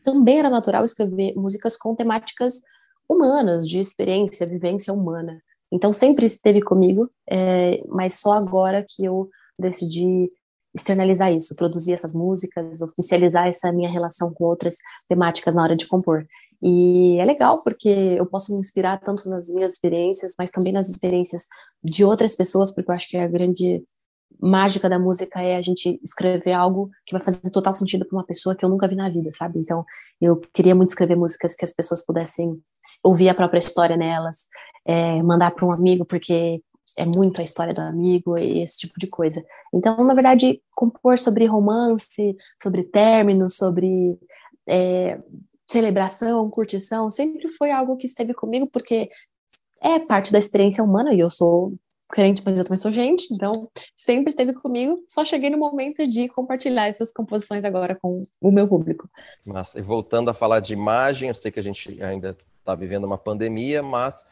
também 0.04 0.38
era 0.38 0.48
natural 0.48 0.84
escrever 0.84 1.34
músicas 1.36 1.76
com 1.76 1.94
temáticas 1.94 2.62
humanas, 3.08 3.68
de 3.68 3.78
experiência, 3.78 4.46
vivência 4.46 4.92
humana. 4.92 5.40
Então 5.72 5.92
sempre 5.92 6.26
esteve 6.26 6.60
comigo, 6.60 7.10
é, 7.28 7.82
mas 7.88 8.20
só 8.20 8.32
agora 8.32 8.84
que 8.86 9.04
eu 9.04 9.28
decidi 9.58 10.30
externalizar 10.74 11.32
isso, 11.32 11.56
produzir 11.56 11.94
essas 11.94 12.12
músicas, 12.12 12.82
oficializar 12.82 13.48
essa 13.48 13.72
minha 13.72 13.90
relação 13.90 14.32
com 14.32 14.44
outras 14.44 14.76
temáticas 15.08 15.54
na 15.54 15.62
hora 15.62 15.74
de 15.74 15.86
compor. 15.86 16.26
E 16.62 17.18
é 17.18 17.24
legal 17.24 17.62
porque 17.62 17.88
eu 17.88 18.26
posso 18.26 18.52
me 18.52 18.58
inspirar 18.58 19.00
tanto 19.00 19.28
nas 19.28 19.50
minhas 19.50 19.72
experiências, 19.72 20.34
mas 20.38 20.50
também 20.50 20.72
nas 20.72 20.88
experiências 20.88 21.46
de 21.82 22.04
outras 22.04 22.36
pessoas, 22.36 22.72
porque 22.72 22.90
eu 22.90 22.94
acho 22.94 23.08
que 23.08 23.16
a 23.16 23.26
grande 23.26 23.82
mágica 24.40 24.88
da 24.88 24.98
música 24.98 25.40
é 25.40 25.56
a 25.56 25.62
gente 25.62 25.98
escrever 26.02 26.52
algo 26.52 26.90
que 27.06 27.12
vai 27.12 27.22
fazer 27.22 27.50
total 27.50 27.74
sentido 27.74 28.04
para 28.04 28.16
uma 28.16 28.26
pessoa 28.26 28.54
que 28.54 28.64
eu 28.64 28.68
nunca 28.68 28.88
vi 28.88 28.94
na 28.94 29.08
vida, 29.08 29.30
sabe? 29.32 29.58
Então, 29.58 29.84
eu 30.20 30.40
queria 30.52 30.74
muito 30.74 30.90
escrever 30.90 31.16
músicas 31.16 31.54
que 31.54 31.64
as 31.64 31.72
pessoas 31.72 32.04
pudessem 32.04 32.60
ouvir 33.02 33.28
a 33.28 33.34
própria 33.34 33.58
história 33.58 33.96
nelas, 33.96 34.46
é, 34.84 35.22
mandar 35.22 35.50
para 35.52 35.66
um 35.66 35.72
amigo, 35.72 36.04
porque 36.04 36.62
é 36.96 37.04
muito 37.04 37.40
a 37.40 37.44
história 37.44 37.74
do 37.74 37.80
amigo 37.80 38.34
e 38.40 38.62
esse 38.62 38.78
tipo 38.78 38.94
de 38.98 39.06
coisa. 39.06 39.44
Então, 39.72 40.02
na 40.04 40.14
verdade, 40.14 40.62
compor 40.74 41.18
sobre 41.18 41.46
romance, 41.46 42.36
sobre 42.62 42.84
términos, 42.84 43.56
sobre 43.56 44.18
é, 44.66 45.18
celebração, 45.68 46.48
curtição, 46.48 47.10
sempre 47.10 47.48
foi 47.50 47.70
algo 47.70 47.96
que 47.96 48.06
esteve 48.06 48.32
comigo, 48.32 48.66
porque 48.66 49.10
é 49.82 49.98
parte 50.00 50.32
da 50.32 50.38
experiência 50.38 50.82
humana 50.82 51.12
e 51.12 51.20
eu 51.20 51.28
sou 51.28 51.72
crente, 52.08 52.40
mas 52.44 52.56
eu 52.56 52.64
também 52.64 52.78
sou 52.78 52.90
gente, 52.90 53.32
então 53.34 53.68
sempre 53.94 54.30
esteve 54.30 54.54
comigo. 54.54 55.02
Só 55.08 55.24
cheguei 55.24 55.50
no 55.50 55.58
momento 55.58 56.06
de 56.06 56.28
compartilhar 56.28 56.86
essas 56.86 57.12
composições 57.12 57.64
agora 57.64 57.96
com 58.00 58.22
o 58.40 58.50
meu 58.50 58.68
público. 58.68 59.08
Massa. 59.44 59.78
E 59.78 59.82
voltando 59.82 60.30
a 60.30 60.34
falar 60.34 60.60
de 60.60 60.72
imagem, 60.72 61.28
eu 61.28 61.34
sei 61.34 61.50
que 61.50 61.60
a 61.60 61.62
gente 61.62 62.00
ainda 62.02 62.36
está 62.66 62.74
vivendo 62.74 63.04
uma 63.04 63.16
pandemia, 63.16 63.82
mas 63.82 64.26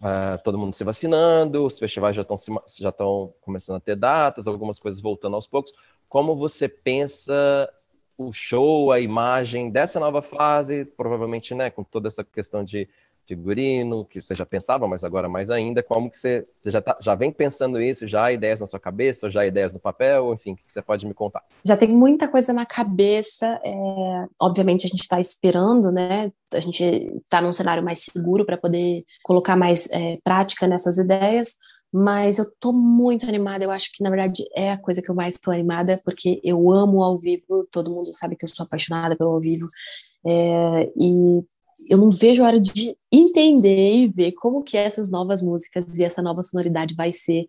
uh, 0.00 0.42
todo 0.42 0.56
mundo 0.56 0.72
se 0.72 0.82
vacinando, 0.82 1.66
os 1.66 1.78
festivais 1.78 2.16
já 2.16 2.22
estão 2.22 2.36
já 2.78 2.88
estão 2.88 3.34
começando 3.42 3.76
a 3.76 3.80
ter 3.80 3.94
datas, 3.94 4.46
algumas 4.46 4.78
coisas 4.78 5.00
voltando 5.00 5.36
aos 5.36 5.46
poucos. 5.46 5.72
Como 6.08 6.34
você 6.34 6.66
pensa 6.66 7.70
o 8.16 8.32
show, 8.32 8.90
a 8.90 9.00
imagem 9.00 9.70
dessa 9.70 10.00
nova 10.00 10.22
fase, 10.22 10.84
provavelmente, 10.84 11.54
né, 11.54 11.68
com 11.68 11.84
toda 11.84 12.08
essa 12.08 12.24
questão 12.24 12.64
de 12.64 12.88
figurino, 13.26 14.04
que 14.04 14.20
você 14.20 14.34
já 14.34 14.44
pensava, 14.44 14.86
mas 14.86 15.04
agora 15.04 15.28
mais 15.28 15.50
ainda, 15.50 15.82
como 15.82 16.10
que 16.10 16.16
você, 16.16 16.46
você 16.52 16.70
já, 16.70 16.80
tá, 16.80 16.96
já 17.00 17.14
vem 17.14 17.32
pensando 17.32 17.80
isso, 17.80 18.06
já 18.06 18.24
há 18.24 18.32
ideias 18.32 18.60
na 18.60 18.66
sua 18.66 18.78
cabeça, 18.78 19.30
já 19.30 19.40
há 19.40 19.46
ideias 19.46 19.72
no 19.72 19.80
papel, 19.80 20.32
enfim, 20.34 20.52
o 20.52 20.56
que 20.56 20.72
você 20.72 20.82
pode 20.82 21.06
me 21.06 21.14
contar? 21.14 21.42
Já 21.66 21.76
tem 21.76 21.88
muita 21.88 22.28
coisa 22.28 22.52
na 22.52 22.66
cabeça, 22.66 23.46
é, 23.64 24.26
obviamente 24.40 24.86
a 24.86 24.88
gente 24.88 25.00
está 25.00 25.18
esperando, 25.20 25.90
né, 25.90 26.30
a 26.52 26.60
gente 26.60 26.84
está 27.24 27.40
num 27.40 27.52
cenário 27.52 27.82
mais 27.82 28.00
seguro 28.00 28.44
para 28.44 28.56
poder 28.56 29.04
colocar 29.22 29.56
mais 29.56 29.88
é, 29.90 30.18
prática 30.22 30.66
nessas 30.66 30.98
ideias, 30.98 31.56
mas 31.92 32.38
eu 32.38 32.46
tô 32.58 32.72
muito 32.72 33.24
animada, 33.24 33.64
eu 33.64 33.70
acho 33.70 33.90
que 33.92 34.02
na 34.02 34.10
verdade 34.10 34.44
é 34.54 34.72
a 34.72 34.78
coisa 34.78 35.00
que 35.00 35.10
eu 35.10 35.14
mais 35.14 35.36
estou 35.36 35.54
animada, 35.54 36.00
porque 36.04 36.40
eu 36.42 36.70
amo 36.72 37.02
ao 37.02 37.18
vivo, 37.18 37.66
todo 37.70 37.90
mundo 37.90 38.12
sabe 38.12 38.36
que 38.36 38.44
eu 38.44 38.48
sou 38.48 38.66
apaixonada 38.66 39.16
pelo 39.16 39.30
ao 39.30 39.40
vivo, 39.40 39.66
é, 40.26 40.90
e 40.96 41.44
eu 41.88 41.98
não 41.98 42.10
vejo 42.10 42.42
a 42.42 42.46
hora 42.46 42.60
de 42.60 42.96
entender 43.10 43.94
e 43.96 44.08
ver 44.08 44.32
como 44.32 44.62
que 44.62 44.76
essas 44.76 45.10
novas 45.10 45.42
músicas 45.42 45.98
e 45.98 46.04
essa 46.04 46.22
nova 46.22 46.42
sonoridade 46.42 46.94
vai 46.94 47.12
ser 47.12 47.46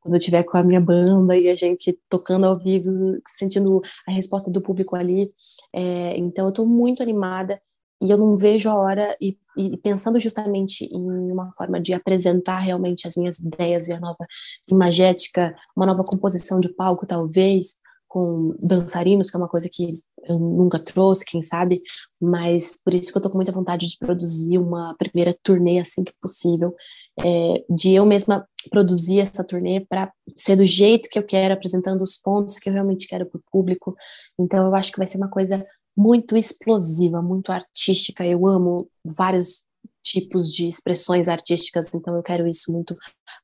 quando 0.00 0.14
eu 0.14 0.18
estiver 0.18 0.42
com 0.42 0.58
a 0.58 0.62
minha 0.62 0.80
banda 0.80 1.36
e 1.36 1.48
a 1.48 1.54
gente 1.54 1.98
tocando 2.10 2.44
ao 2.44 2.58
vivo, 2.58 2.90
sentindo 3.26 3.80
a 4.06 4.12
resposta 4.12 4.50
do 4.50 4.60
público 4.60 4.94
ali. 4.94 5.30
É, 5.74 6.16
então 6.18 6.44
eu 6.44 6.50
estou 6.50 6.66
muito 6.68 7.02
animada 7.02 7.60
e 8.02 8.10
eu 8.10 8.18
não 8.18 8.36
vejo 8.36 8.68
a 8.68 8.74
hora, 8.74 9.16
e, 9.18 9.38
e, 9.56 9.78
pensando 9.78 10.20
justamente 10.20 10.84
em 10.84 11.32
uma 11.32 11.50
forma 11.56 11.80
de 11.80 11.94
apresentar 11.94 12.58
realmente 12.58 13.06
as 13.06 13.16
minhas 13.16 13.38
ideias 13.38 13.88
e 13.88 13.94
a 13.94 14.00
nova 14.00 14.26
imagética, 14.68 15.54
uma 15.74 15.86
nova 15.86 16.04
composição 16.04 16.60
de 16.60 16.68
palco, 16.68 17.06
talvez, 17.06 17.76
com 18.14 18.54
dançarinos, 18.60 19.28
que 19.28 19.36
é 19.36 19.40
uma 19.40 19.48
coisa 19.48 19.68
que 19.68 19.88
eu 20.28 20.38
nunca 20.38 20.78
trouxe, 20.78 21.24
quem 21.26 21.42
sabe, 21.42 21.80
mas 22.22 22.80
por 22.84 22.94
isso 22.94 23.10
que 23.10 23.18
eu 23.18 23.22
tô 23.22 23.28
com 23.28 23.38
muita 23.38 23.50
vontade 23.50 23.88
de 23.88 23.98
produzir 23.98 24.56
uma 24.56 24.94
primeira 24.96 25.36
turnê 25.42 25.80
assim 25.80 26.04
que 26.04 26.12
possível, 26.22 26.72
é, 27.18 27.64
de 27.68 27.92
eu 27.92 28.06
mesma 28.06 28.46
produzir 28.70 29.18
essa 29.18 29.42
turnê 29.42 29.84
para 29.88 30.12
ser 30.36 30.54
do 30.54 30.64
jeito 30.64 31.08
que 31.10 31.18
eu 31.18 31.24
quero, 31.24 31.54
apresentando 31.54 32.02
os 32.02 32.16
pontos 32.16 32.60
que 32.60 32.68
eu 32.68 32.72
realmente 32.72 33.08
quero 33.08 33.26
para 33.26 33.38
o 33.38 33.42
público. 33.50 33.96
Então 34.38 34.64
eu 34.64 34.74
acho 34.76 34.92
que 34.92 34.98
vai 34.98 35.08
ser 35.08 35.18
uma 35.18 35.28
coisa 35.28 35.66
muito 35.96 36.36
explosiva, 36.36 37.20
muito 37.20 37.50
artística. 37.50 38.24
Eu 38.24 38.46
amo 38.46 38.78
vários 39.04 39.64
tipos 40.04 40.52
de 40.52 40.68
expressões 40.68 41.28
artísticas, 41.28 41.92
então 41.94 42.14
eu 42.14 42.22
quero 42.22 42.46
isso 42.46 42.70
muito 42.70 42.94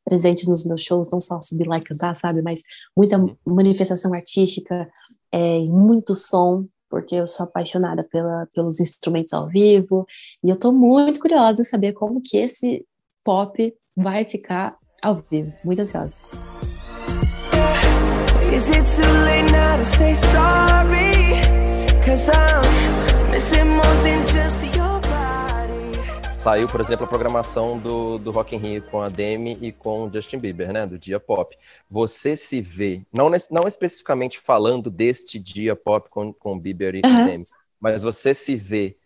presente 0.05 0.49
nos 0.49 0.65
meus 0.65 0.83
shows, 0.83 1.11
não 1.11 1.19
só 1.19 1.41
subir 1.41 1.67
lá 1.67 1.79
e 1.79 1.85
cantar, 1.85 2.15
sabe, 2.15 2.43
mas 2.43 2.63
muita 2.97 3.19
manifestação 3.47 4.13
artística, 4.13 4.89
é, 5.33 5.61
muito 5.61 6.15
som, 6.15 6.67
porque 6.89 7.15
eu 7.15 7.27
sou 7.27 7.45
apaixonada 7.45 8.07
pela, 8.11 8.47
pelos 8.55 8.79
instrumentos 8.79 9.33
ao 9.33 9.49
vivo, 9.49 10.07
e 10.45 10.51
eu 10.51 10.55
estou 10.55 10.73
muito 10.73 11.19
curiosa 11.21 11.63
em 11.63 11.65
saber 11.65 11.95
como 11.95 12.21
que 12.23 12.37
esse 12.37 12.85
pop 13.25 13.75
vai 13.97 14.25
ficar 14.25 14.77
ao 15.03 15.23
vivo, 15.31 15.53
muito 15.65 15.81
ansiosa. 15.81 16.15
Is 18.53 18.69
it 18.69 18.85
too 18.97 19.13
late 19.25 19.51
now 19.53 19.77
to 19.77 19.85
say 19.87 20.15
sorry? 20.15 21.41
Cause 22.05 22.29
I'm 22.29 22.70
saiu, 26.41 26.67
por 26.67 26.81
exemplo, 26.81 27.05
a 27.05 27.09
programação 27.09 27.79
do, 27.79 28.17
do 28.17 28.31
Rock 28.31 28.57
in 28.57 28.59
Rio 28.59 28.83
com 28.91 29.03
a 29.03 29.11
Demi 29.11 29.59
e 29.61 29.71
com 29.71 30.05
o 30.05 30.13
Justin 30.13 30.39
Bieber, 30.39 30.73
né, 30.73 30.87
do 30.87 30.99
dia 30.99 31.21
pop. 31.21 31.55
Você 31.91 32.35
se 32.35 32.63
vê, 32.63 33.03
não, 33.13 33.31
não 33.51 33.69
especificamente 33.69 34.39
falando 34.39 34.89
deste 34.89 35.39
dia 35.39 35.77
pop 35.77 36.09
com, 36.09 36.33
com 36.33 36.59
Bieber 36.59 36.95
e 36.95 37.03
uhum. 37.05 37.27
Demi, 37.27 37.45
mas 37.79 38.03
você 38.03 38.33
se 38.33 38.57
vê 38.57 38.97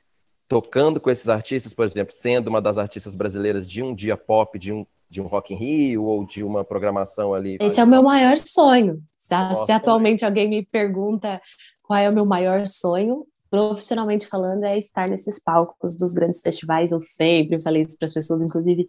tocando 0.46 1.00
com 1.00 1.10
esses 1.10 1.28
artistas, 1.28 1.74
por 1.74 1.84
exemplo, 1.84 2.14
sendo 2.14 2.46
uma 2.46 2.62
das 2.62 2.78
artistas 2.78 3.16
brasileiras 3.16 3.66
de 3.66 3.82
um 3.82 3.92
dia 3.92 4.16
pop, 4.16 4.56
de 4.56 4.72
um, 4.72 4.86
de 5.10 5.20
um 5.20 5.26
Rock 5.26 5.54
in 5.54 5.56
Rio 5.56 6.04
ou 6.04 6.24
de 6.24 6.44
uma 6.44 6.62
programação 6.62 7.34
ali. 7.34 7.58
Esse 7.60 7.80
é 7.80 7.84
o 7.84 7.88
meu 7.88 8.04
maior 8.04 8.38
sonho. 8.38 9.02
Se, 9.16 9.34
se 9.66 9.72
atualmente 9.72 10.24
alguém 10.24 10.48
me 10.48 10.64
pergunta 10.64 11.42
qual 11.82 11.98
é 11.98 12.08
o 12.08 12.14
meu 12.14 12.24
maior 12.24 12.64
sonho, 12.64 13.26
profissionalmente 13.54 14.26
falando, 14.26 14.64
é 14.64 14.76
estar 14.76 15.08
nesses 15.08 15.40
palcos 15.40 15.96
dos 15.96 16.12
grandes 16.12 16.40
festivais. 16.40 16.90
Eu 16.90 16.98
sempre 16.98 17.62
falei 17.62 17.82
isso 17.82 17.96
para 17.96 18.06
as 18.06 18.12
pessoas, 18.12 18.42
inclusive 18.42 18.88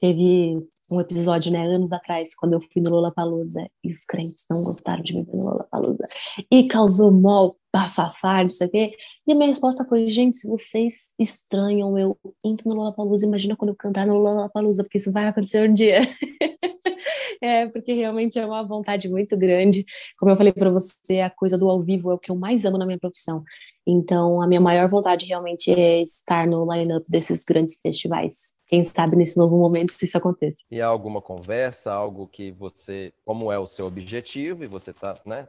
teve 0.00 0.58
um 0.90 1.00
episódio, 1.00 1.52
né, 1.52 1.66
anos 1.66 1.92
atrás, 1.92 2.34
quando 2.36 2.54
eu 2.54 2.60
fui 2.60 2.80
no 2.80 2.90
Lollapalooza, 2.90 3.66
e 3.82 3.90
os 3.90 4.04
crentes 4.04 4.46
não 4.48 4.62
gostaram 4.62 5.02
de 5.02 5.14
mim 5.14 5.26
no 5.32 5.40
Lollapalooza, 5.40 6.04
e 6.50 6.68
causou 6.68 7.10
mó 7.10 7.52
bafafá, 7.74 8.42
não 8.42 8.48
sei 8.48 8.68
o 8.68 8.70
quê, 8.70 8.96
e 9.26 9.32
a 9.32 9.34
minha 9.34 9.48
resposta 9.48 9.84
foi, 9.84 10.08
gente, 10.08 10.36
se 10.36 10.48
vocês 10.48 11.08
estranham 11.18 11.98
eu 11.98 12.16
indo 12.44 12.62
no 12.66 12.76
Lollapalooza, 12.76 13.26
imagina 13.26 13.56
quando 13.56 13.70
eu 13.70 13.76
cantar 13.76 14.06
no 14.06 14.16
Lollapalooza, 14.16 14.84
porque 14.84 14.98
isso 14.98 15.12
vai 15.12 15.26
acontecer 15.26 15.68
um 15.68 15.74
dia. 15.74 15.98
é, 17.42 17.66
porque 17.66 17.92
realmente 17.92 18.38
é 18.38 18.46
uma 18.46 18.62
vontade 18.62 19.08
muito 19.08 19.36
grande, 19.36 19.84
como 20.18 20.30
eu 20.30 20.36
falei 20.36 20.52
para 20.52 20.70
você, 20.70 21.18
a 21.18 21.30
coisa 21.30 21.58
do 21.58 21.68
ao 21.68 21.82
vivo 21.82 22.12
é 22.12 22.14
o 22.14 22.18
que 22.18 22.30
eu 22.30 22.36
mais 22.36 22.64
amo 22.64 22.78
na 22.78 22.86
minha 22.86 22.98
profissão, 22.98 23.42
então, 23.86 24.42
a 24.42 24.48
minha 24.48 24.60
maior 24.60 24.88
vontade 24.88 25.26
realmente 25.26 25.70
é 25.70 26.02
estar 26.02 26.46
no 26.46 26.70
line-up 26.72 27.08
desses 27.08 27.44
grandes 27.44 27.78
festivais. 27.80 28.56
Quem 28.66 28.82
sabe 28.82 29.14
nesse 29.14 29.38
novo 29.38 29.56
momento 29.56 29.92
se 29.92 30.04
isso 30.04 30.18
aconteça. 30.18 30.64
E 30.68 30.80
há 30.80 30.86
alguma 30.88 31.22
conversa, 31.22 31.92
algo 31.92 32.26
que 32.26 32.50
você, 32.50 33.14
como 33.24 33.52
é 33.52 33.58
o 33.58 33.66
seu 33.66 33.86
objetivo 33.86 34.64
e 34.64 34.66
você 34.66 34.90
está, 34.90 35.16
né? 35.24 35.46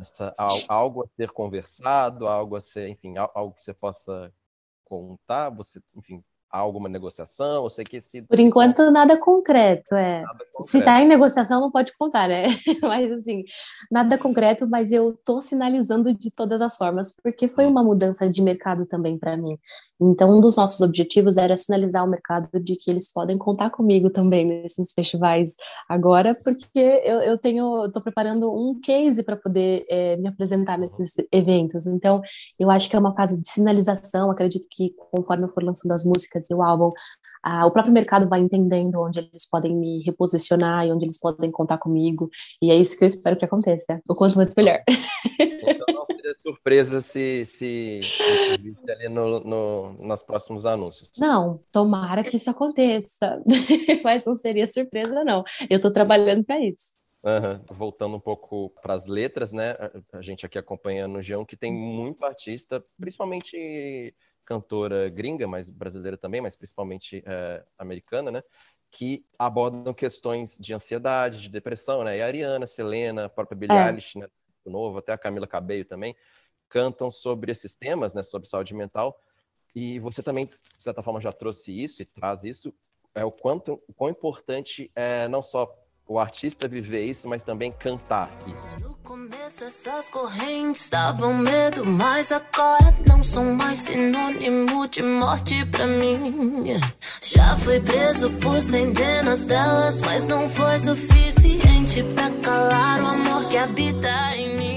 Essa, 0.00 0.34
algo 0.68 1.04
a 1.04 1.08
ser 1.14 1.30
conversado, 1.30 2.26
algo 2.26 2.56
a 2.56 2.60
ser, 2.60 2.88
enfim, 2.88 3.14
algo 3.16 3.54
que 3.54 3.62
você 3.62 3.72
possa 3.72 4.32
contar, 4.84 5.50
você, 5.50 5.80
enfim, 5.94 6.22
há 6.50 6.58
alguma 6.58 6.88
negociação? 6.88 7.64
Eu 7.64 7.70
sei 7.70 7.84
que 7.84 7.96
esse. 7.98 8.22
Por 8.22 8.38
enquanto, 8.40 8.90
nada 8.90 9.18
concreto, 9.18 9.94
é. 9.94 10.22
Nada 10.22 10.44
Se 10.60 10.78
concreto. 10.78 10.84
tá 10.84 11.00
em 11.02 11.08
negociação, 11.08 11.60
não 11.60 11.70
pode 11.70 11.92
contar, 11.96 12.28
né? 12.28 12.44
Mas 12.82 13.12
assim, 13.12 13.44
nada 13.90 14.18
concreto, 14.18 14.68
mas 14.68 14.92
eu 14.92 15.18
tô 15.24 15.40
sinalizando 15.40 16.14
de 16.14 16.30
todas 16.30 16.60
as 16.62 16.76
formas, 16.76 17.14
porque 17.22 17.48
foi 17.48 17.66
uma 17.66 17.82
mudança 17.82 18.28
de 18.28 18.42
mercado 18.42 18.86
também 18.86 19.18
para 19.18 19.36
mim. 19.36 19.58
Então, 20.00 20.36
um 20.36 20.40
dos 20.40 20.56
nossos 20.56 20.80
objetivos 20.80 21.36
era 21.36 21.56
sinalizar 21.56 22.02
ao 22.02 22.08
mercado 22.08 22.48
de 22.60 22.76
que 22.76 22.90
eles 22.90 23.12
podem 23.12 23.36
contar 23.36 23.70
comigo 23.70 24.10
também 24.10 24.44
nesses 24.46 24.92
festivais 24.92 25.56
agora, 25.88 26.36
porque 26.42 27.02
eu, 27.04 27.20
eu 27.20 27.38
tenho, 27.38 27.84
eu 27.84 27.92
tô 27.92 28.00
preparando 28.00 28.48
um 28.52 28.78
case 28.80 29.24
para 29.24 29.36
poder 29.36 29.84
é, 29.88 30.16
me 30.16 30.28
apresentar 30.28 30.78
nesses 30.78 31.14
eventos. 31.32 31.86
Então, 31.86 32.20
eu 32.58 32.70
acho 32.70 32.88
que 32.88 32.94
é 32.94 32.98
uma 32.98 33.14
fase 33.14 33.40
de 33.40 33.48
sinalização. 33.48 34.30
Acredito 34.30 34.68
que 34.70 34.94
conforme 35.10 35.44
eu 35.44 35.48
for 35.48 35.64
lançando 35.64 35.92
as 35.92 36.04
músicas 36.04 36.37
e 36.50 36.54
o 36.54 36.62
álbum, 36.62 36.92
ah, 37.42 37.66
o 37.66 37.70
próprio 37.70 37.94
mercado 37.94 38.28
vai 38.28 38.40
entendendo 38.40 39.00
onde 39.00 39.20
eles 39.20 39.48
podem 39.48 39.74
me 39.74 40.02
reposicionar 40.04 40.86
e 40.86 40.92
onde 40.92 41.04
eles 41.04 41.18
podem 41.18 41.50
contar 41.50 41.78
comigo. 41.78 42.28
E 42.60 42.70
é 42.70 42.74
isso 42.74 42.98
que 42.98 43.04
eu 43.04 43.08
espero 43.08 43.36
que 43.36 43.44
aconteça. 43.44 44.00
O 44.08 44.14
quanto 44.14 44.40
antes 44.40 44.54
melhor. 44.54 44.82
Então 45.40 45.86
não 45.94 46.06
seria 46.06 46.34
surpresa 46.40 47.00
se, 47.00 47.44
se, 47.44 48.00
se 48.02 48.90
ali 48.90 49.08
no, 49.08 49.40
no, 49.40 49.92
nos 49.94 50.22
próximos 50.22 50.66
anúncios. 50.66 51.10
Não, 51.16 51.60
tomara 51.72 52.24
que 52.24 52.36
isso 52.36 52.50
aconteça. 52.50 53.40
Mas 54.04 54.24
não 54.24 54.34
seria 54.34 54.66
surpresa, 54.66 55.24
não. 55.24 55.44
Eu 55.70 55.76
estou 55.76 55.92
trabalhando 55.92 56.44
para 56.44 56.60
isso. 56.60 56.98
Aham. 57.24 57.60
Voltando 57.70 58.16
um 58.16 58.20
pouco 58.20 58.70
para 58.80 58.94
as 58.94 59.06
letras, 59.06 59.52
né? 59.52 59.72
A- 60.12 60.22
gente 60.22 60.46
aqui 60.46 60.58
acompanhando 60.58 61.18
o 61.18 61.22
Geão, 61.22 61.44
que 61.44 61.56
tem 61.56 61.72
muito 61.72 62.24
artista, 62.24 62.84
principalmente 62.98 64.14
cantora 64.48 65.10
gringa, 65.10 65.46
mas 65.46 65.68
brasileira 65.68 66.16
também, 66.16 66.40
mas 66.40 66.56
principalmente 66.56 67.22
eh, 67.26 67.62
americana, 67.76 68.30
né? 68.30 68.42
Que 68.90 69.20
abordam 69.38 69.92
questões 69.92 70.56
de 70.58 70.72
ansiedade, 70.72 71.42
de 71.42 71.50
depressão, 71.50 72.02
né? 72.02 72.16
E 72.16 72.22
a 72.22 72.26
Ariana, 72.26 72.66
Selena, 72.66 73.26
a 73.26 73.28
própria 73.28 73.54
Billie 73.54 73.76
É. 73.76 73.86
Eilish, 73.88 74.16
né? 74.18 74.26
Do 74.64 74.70
novo, 74.70 74.96
até 74.98 75.12
a 75.12 75.18
Camila 75.18 75.46
Cabello 75.46 75.84
também, 75.84 76.16
cantam 76.66 77.10
sobre 77.10 77.52
esses 77.52 77.76
temas, 77.76 78.14
né? 78.14 78.22
Sobre 78.22 78.48
saúde 78.48 78.72
mental. 78.74 79.20
E 79.74 79.98
você 79.98 80.22
também, 80.22 80.46
de 80.46 80.82
certa 80.82 81.02
forma, 81.02 81.20
já 81.20 81.30
trouxe 81.30 81.70
isso 81.78 82.00
e 82.00 82.06
traz 82.06 82.42
isso. 82.44 82.74
É 83.14 83.22
o 83.26 83.30
quanto, 83.30 83.82
o 83.86 83.92
quão 83.92 84.08
importante 84.08 84.90
é 84.96 85.28
não 85.28 85.42
só 85.42 85.66
o 86.08 86.18
artista 86.18 86.66
viver 86.66 87.04
isso, 87.04 87.28
mas 87.28 87.42
também 87.42 87.70
cantar 87.70 88.30
isso. 88.46 88.80
No 88.80 88.94
começo 89.04 89.64
essas 89.64 90.08
correntes 90.08 90.88
davam 90.88 91.34
medo, 91.34 91.84
mas 91.84 92.32
agora 92.32 92.94
não 93.06 93.22
são 93.22 93.54
mais 93.54 93.78
sinônimo 93.78 94.88
de 94.88 95.02
morte 95.02 95.66
pra 95.66 95.86
mim. 95.86 96.78
Já 97.22 97.54
fui 97.58 97.78
preso 97.80 98.30
por 98.38 98.58
centenas 98.60 99.44
delas, 99.44 100.00
mas 100.00 100.26
não 100.26 100.48
foi 100.48 100.78
suficiente 100.78 102.02
pra 102.14 102.30
calar 102.42 103.02
o 103.02 103.06
amor 103.06 103.48
que 103.50 103.58
habita 103.58 104.08
em 104.34 104.56
mim. 104.56 104.68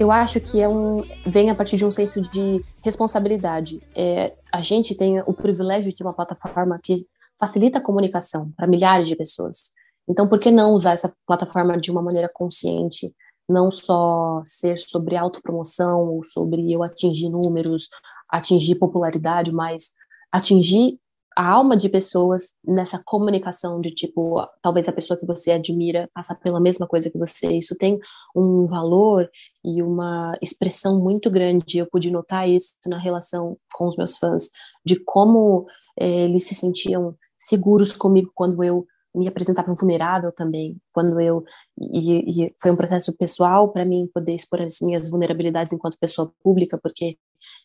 Eu 0.00 0.10
acho 0.10 0.40
que 0.40 0.60
é 0.60 0.68
um 0.68 1.04
vem 1.26 1.50
a 1.50 1.54
partir 1.54 1.76
de 1.76 1.84
um 1.84 1.90
senso 1.90 2.20
de 2.22 2.64
responsabilidade. 2.82 3.80
É, 3.94 4.34
a 4.50 4.60
gente 4.60 4.96
tem 4.96 5.20
o 5.20 5.32
privilégio 5.32 5.90
de 5.90 5.96
ter 5.96 6.02
uma 6.02 6.14
plataforma 6.14 6.80
que 6.82 7.06
facilita 7.38 7.78
a 7.78 7.82
comunicação 7.82 8.52
para 8.56 8.66
milhares 8.66 9.08
de 9.08 9.16
pessoas. 9.16 9.72
Então, 10.08 10.28
por 10.28 10.38
que 10.38 10.50
não 10.50 10.74
usar 10.74 10.92
essa 10.92 11.14
plataforma 11.26 11.78
de 11.78 11.90
uma 11.90 12.02
maneira 12.02 12.30
consciente? 12.32 13.14
Não 13.48 13.70
só 13.70 14.42
ser 14.44 14.78
sobre 14.78 15.16
autopromoção 15.16 16.08
ou 16.08 16.24
sobre 16.24 16.72
eu 16.72 16.82
atingir 16.82 17.28
números, 17.28 17.88
atingir 18.30 18.76
popularidade, 18.76 19.52
mas 19.52 19.90
atingir 20.32 20.98
a 21.36 21.48
alma 21.48 21.76
de 21.76 21.88
pessoas 21.88 22.54
nessa 22.64 23.02
comunicação 23.04 23.80
de 23.80 23.90
tipo, 23.90 24.44
talvez 24.60 24.88
a 24.88 24.92
pessoa 24.92 25.18
que 25.18 25.26
você 25.26 25.52
admira 25.52 26.08
passa 26.14 26.34
pela 26.34 26.60
mesma 26.60 26.86
coisa 26.86 27.10
que 27.10 27.18
você. 27.18 27.52
Isso 27.52 27.76
tem 27.76 27.98
um 28.36 28.66
valor 28.66 29.28
e 29.64 29.82
uma 29.82 30.36
expressão 30.42 31.00
muito 31.00 31.30
grande. 31.30 31.78
Eu 31.78 31.86
pude 31.86 32.10
notar 32.10 32.48
isso 32.48 32.72
na 32.86 32.98
relação 32.98 33.56
com 33.72 33.88
os 33.88 33.96
meus 33.96 34.18
fãs, 34.18 34.50
de 34.84 35.02
como 35.04 35.66
eh, 35.98 36.24
eles 36.24 36.46
se 36.46 36.54
sentiam 36.54 37.14
seguros 37.36 37.92
comigo 37.92 38.30
quando 38.34 38.62
eu 38.62 38.86
me 39.14 39.28
um 39.28 39.74
vulnerável 39.74 40.32
também, 40.32 40.80
quando 40.92 41.20
eu 41.20 41.44
e, 41.78 42.44
e 42.46 42.54
foi 42.60 42.70
um 42.70 42.76
processo 42.76 43.14
pessoal 43.16 43.70
para 43.70 43.84
mim 43.84 44.08
poder 44.12 44.34
expor 44.34 44.62
as 44.62 44.80
minhas 44.80 45.10
vulnerabilidades 45.10 45.72
enquanto 45.72 45.98
pessoa 45.98 46.32
pública, 46.42 46.78
porque 46.82 47.18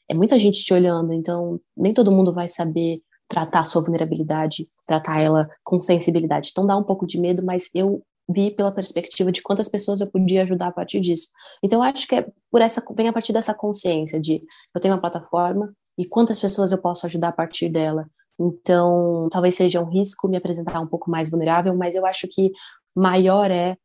é 0.10 0.14
muita 0.14 0.38
gente 0.38 0.64
te 0.64 0.74
olhando, 0.74 1.14
então 1.14 1.60
nem 1.76 1.94
todo 1.94 2.12
mundo 2.12 2.34
vai 2.34 2.48
saber 2.48 3.02
tratar 3.30 3.60
a 3.60 3.64
sua 3.64 3.82
vulnerabilidade, 3.82 4.68
tratar 4.86 5.20
ela 5.22 5.48
com 5.64 5.80
sensibilidade. 5.80 6.50
Então 6.52 6.66
dá 6.66 6.78
um 6.78 6.84
pouco 6.84 7.06
de 7.06 7.20
medo, 7.20 7.44
mas 7.44 7.70
eu 7.74 8.02
vi 8.30 8.52
pela 8.52 8.72
perspectiva 8.72 9.32
de 9.32 9.42
quantas 9.42 9.70
pessoas 9.70 10.02
eu 10.02 10.08
podia 10.08 10.42
ajudar 10.42 10.68
a 10.68 10.72
partir 10.72 11.00
disso. 11.00 11.30
Então 11.64 11.82
acho 11.82 12.08
que 12.08 12.16
é 12.16 12.28
por 12.52 12.62
essa 12.62 12.84
vem 12.96 13.08
a 13.08 13.14
partir 13.14 13.32
dessa 13.32 13.54
consciência 13.54 14.20
de 14.20 14.42
eu 14.76 14.82
tenho 14.82 14.94
uma 14.94 15.02
plataforma 15.02 15.74
e 15.98 16.06
quantas 16.06 16.40
pessoas 16.40 16.72
eu 16.72 16.78
posso 16.78 17.06
ajudar 17.06 17.30
a 17.30 17.34
partir 17.34 17.70
dela. 17.70 18.08
Então, 18.40 19.28
talvez 19.32 19.56
seja 19.56 19.82
um 19.82 19.90
risco 19.90 20.28
me 20.28 20.38
apresentar 20.38 20.80
um 20.80 20.88
pouco 20.88 21.10
mais 21.10 21.30
vulnerável, 21.30 21.76
mas 21.76 21.96
eu 21.96 22.06
acho 22.06 22.28
que 22.28 22.52
maior 22.96 23.50
é 23.50 23.78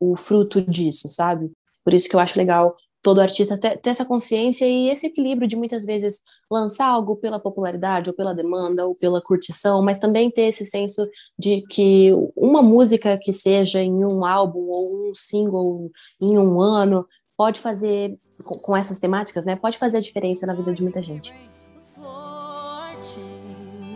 o 0.00 0.16
fruto 0.16 0.62
disso, 0.62 1.08
sabe? 1.08 1.50
Por 1.84 1.94
isso 1.94 2.08
que 2.08 2.16
eu 2.16 2.20
acho 2.20 2.38
legal 2.38 2.74
todo 3.02 3.20
artista 3.20 3.58
ter, 3.58 3.78
ter 3.78 3.90
essa 3.90 4.04
consciência 4.04 4.66
e 4.66 4.88
esse 4.88 5.06
equilíbrio 5.06 5.48
de 5.48 5.56
muitas 5.56 5.84
vezes 5.84 6.20
lançar 6.50 6.86
algo 6.86 7.16
pela 7.16 7.40
popularidade 7.40 8.10
ou 8.10 8.16
pela 8.16 8.34
demanda 8.34 8.86
ou 8.86 8.94
pela 8.94 9.22
curtição, 9.22 9.82
mas 9.82 9.98
também 9.98 10.30
ter 10.30 10.42
esse 10.42 10.64
senso 10.64 11.08
de 11.38 11.62
que 11.68 12.10
uma 12.36 12.62
música 12.62 13.18
que 13.18 13.32
seja 13.32 13.80
em 13.80 14.04
um 14.04 14.24
álbum 14.24 14.70
ou 14.70 15.10
um 15.10 15.14
single 15.14 15.90
em 16.20 16.38
um 16.38 16.60
ano 16.60 17.06
pode 17.36 17.58
fazer 17.60 18.18
com, 18.44 18.76
essas 18.76 18.98
temáticas, 18.98 19.46
né? 19.46 19.56
Pode 19.56 19.78
fazer 19.78 19.98
a 19.98 20.00
diferença 20.00 20.46
na 20.46 20.54
vida 20.54 20.72
de 20.74 20.82
muita 20.82 21.02
gente. 21.02 21.34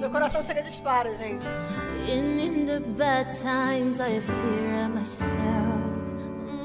Meu 0.04 0.10
coração 0.10 0.42
seria 0.42 0.62
dispara, 0.62 1.16
gente. 1.16 1.46
And 2.06 2.38
in 2.38 2.66
the 2.66 2.78
bad 2.78 3.26
times, 3.40 4.00
I 4.00 4.20
fear 4.20 4.86
myself. 4.90 5.32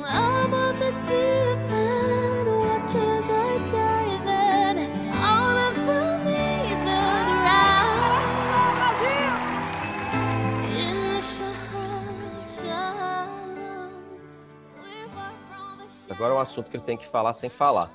I'm 0.03 0.53
of 0.53 0.77
the 0.77 0.91
deep 1.07 1.71
end, 1.71 2.49
watch 2.49 2.95
as 2.97 3.29
I 3.29 3.57
dive 3.71 4.27
in. 4.27 4.75
Leave 6.25 6.83
the 6.83 7.23
ground. 7.39 8.19
In 10.75 10.95
the 11.07 11.21
the 11.21 12.47
shore. 12.49 12.91
Agora 16.09 16.33
é 16.33 16.37
um 16.37 16.41
assunto 16.41 16.69
que 16.69 16.75
eu 16.75 16.81
tenho 16.81 16.99
que 16.99 17.07
falar 17.07 17.31
sem 17.31 17.49
falar. 17.49 17.89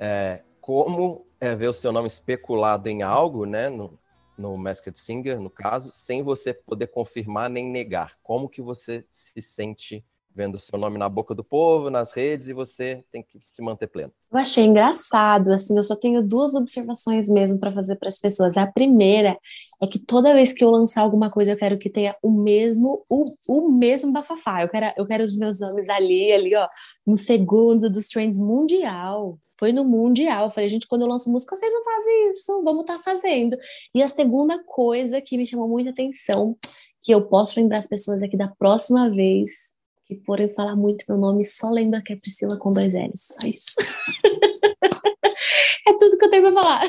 É, 0.00 0.42
como 0.60 1.24
é 1.40 1.54
ver 1.54 1.68
o 1.68 1.72
seu 1.72 1.92
nome 1.92 2.08
especulado 2.08 2.88
em 2.88 3.04
algo, 3.04 3.46
né? 3.46 3.68
No, 3.68 3.99
no 4.40 4.56
Masked 4.56 4.98
Singer, 4.98 5.38
no 5.38 5.50
caso, 5.50 5.92
sem 5.92 6.22
você 6.22 6.54
poder 6.54 6.88
confirmar 6.88 7.50
nem 7.50 7.68
negar. 7.68 8.18
Como 8.22 8.48
que 8.48 8.62
você 8.62 9.06
se 9.10 9.40
sente 9.42 10.04
vendo 10.34 10.54
o 10.54 10.58
seu 10.58 10.78
nome 10.78 10.98
na 10.98 11.08
boca 11.08 11.34
do 11.34 11.42
povo, 11.42 11.90
nas 11.90 12.12
redes, 12.12 12.48
e 12.48 12.52
você 12.52 13.04
tem 13.10 13.22
que 13.22 13.38
se 13.40 13.60
manter 13.62 13.88
pleno? 13.88 14.12
Eu 14.32 14.38
achei 14.38 14.64
engraçado, 14.64 15.50
assim, 15.50 15.76
eu 15.76 15.82
só 15.82 15.96
tenho 15.96 16.22
duas 16.22 16.54
observações 16.54 17.28
mesmo 17.28 17.58
para 17.58 17.72
fazer 17.72 17.96
para 17.96 18.08
as 18.08 18.18
pessoas. 18.18 18.56
A 18.56 18.66
primeira 18.66 19.36
é 19.82 19.86
que 19.86 19.98
toda 19.98 20.34
vez 20.34 20.52
que 20.52 20.62
eu 20.62 20.70
lançar 20.70 21.02
alguma 21.02 21.30
coisa, 21.30 21.52
eu 21.52 21.56
quero 21.56 21.78
que 21.78 21.90
tenha 21.90 22.14
o 22.22 22.30
mesmo, 22.30 23.04
o, 23.08 23.24
o 23.48 23.70
mesmo 23.70 24.12
bafafá. 24.12 24.62
Eu 24.62 24.68
quero, 24.68 24.92
eu 24.96 25.06
quero 25.06 25.24
os 25.24 25.36
meus 25.36 25.58
nomes 25.58 25.88
ali, 25.88 26.32
ali, 26.32 26.54
ó, 26.54 26.68
no 27.06 27.16
segundo 27.16 27.90
dos 27.90 28.08
trends 28.08 28.38
mundial. 28.38 29.38
Foi 29.58 29.72
no 29.72 29.84
mundial. 29.84 30.46
Eu 30.46 30.50
falei, 30.50 30.68
gente, 30.68 30.86
quando 30.86 31.02
eu 31.02 31.08
lanço 31.08 31.30
música, 31.30 31.56
vocês 31.56 31.72
não 31.72 31.84
fazem 31.84 32.30
isso, 32.30 32.62
vamos 32.62 32.82
estar 32.82 32.98
fazendo. 33.00 33.56
E 33.94 34.02
a 34.02 34.08
segunda 34.08 34.62
coisa 34.64 35.20
que 35.20 35.36
me 35.36 35.46
chamou 35.46 35.68
muita 35.68 35.90
atenção, 35.90 36.56
que 37.02 37.12
eu 37.12 37.26
posso 37.26 37.58
lembrar 37.60 37.78
as 37.78 37.86
pessoas 37.86 38.22
aqui 38.22 38.36
da 38.36 38.48
próxima 38.48 39.10
vez 39.10 39.78
que 40.10 40.24
forem 40.24 40.52
falar 40.52 40.74
muito 40.74 41.04
meu 41.08 41.16
nome, 41.16 41.44
só 41.44 41.70
lembra 41.70 42.02
que 42.02 42.12
é 42.12 42.16
Priscila 42.16 42.58
com 42.58 42.72
dois 42.72 42.94
L's. 42.94 43.36
Só 43.38 43.46
isso. 43.46 43.76
é 45.86 45.96
tudo 45.96 46.18
que 46.18 46.24
eu 46.24 46.30
tenho 46.30 46.52
para 46.52 46.62
falar. 46.62 46.80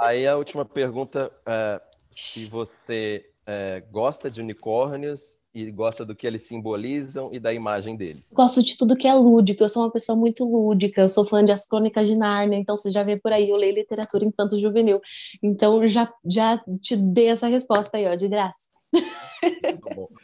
Aí 0.00 0.26
a 0.26 0.36
última 0.36 0.64
pergunta 0.64 1.30
é 1.46 1.80
se 2.10 2.46
você 2.46 3.26
é, 3.46 3.82
gosta 3.90 4.30
de 4.30 4.40
unicórnios 4.40 5.38
e 5.54 5.70
gosta 5.70 6.04
do 6.04 6.16
que 6.16 6.26
eles 6.26 6.42
simbolizam 6.42 7.32
e 7.32 7.38
da 7.38 7.52
imagem 7.52 7.96
deles. 7.96 8.24
Gosto 8.32 8.62
de 8.62 8.76
tudo 8.76 8.96
que 8.96 9.06
é 9.06 9.14
lúdico, 9.14 9.62
eu 9.62 9.68
sou 9.68 9.84
uma 9.84 9.92
pessoa 9.92 10.16
muito 10.16 10.44
lúdica, 10.44 11.02
eu 11.02 11.08
sou 11.08 11.24
fã 11.24 11.44
de 11.44 11.52
As 11.52 11.66
Crônicas 11.66 12.08
de 12.08 12.16
Nárnia, 12.16 12.58
então 12.58 12.76
você 12.76 12.90
já 12.90 13.04
vê 13.04 13.16
por 13.16 13.32
aí, 13.32 13.50
eu 13.50 13.56
leio 13.56 13.74
literatura 13.74 14.24
infanto-juvenil. 14.24 15.00
Então 15.42 15.86
já, 15.86 16.12
já 16.28 16.58
te 16.80 16.96
dei 16.96 17.28
essa 17.28 17.46
resposta 17.46 17.96
aí, 17.96 18.06
ó, 18.06 18.16
de 18.16 18.26
graça. 18.26 18.73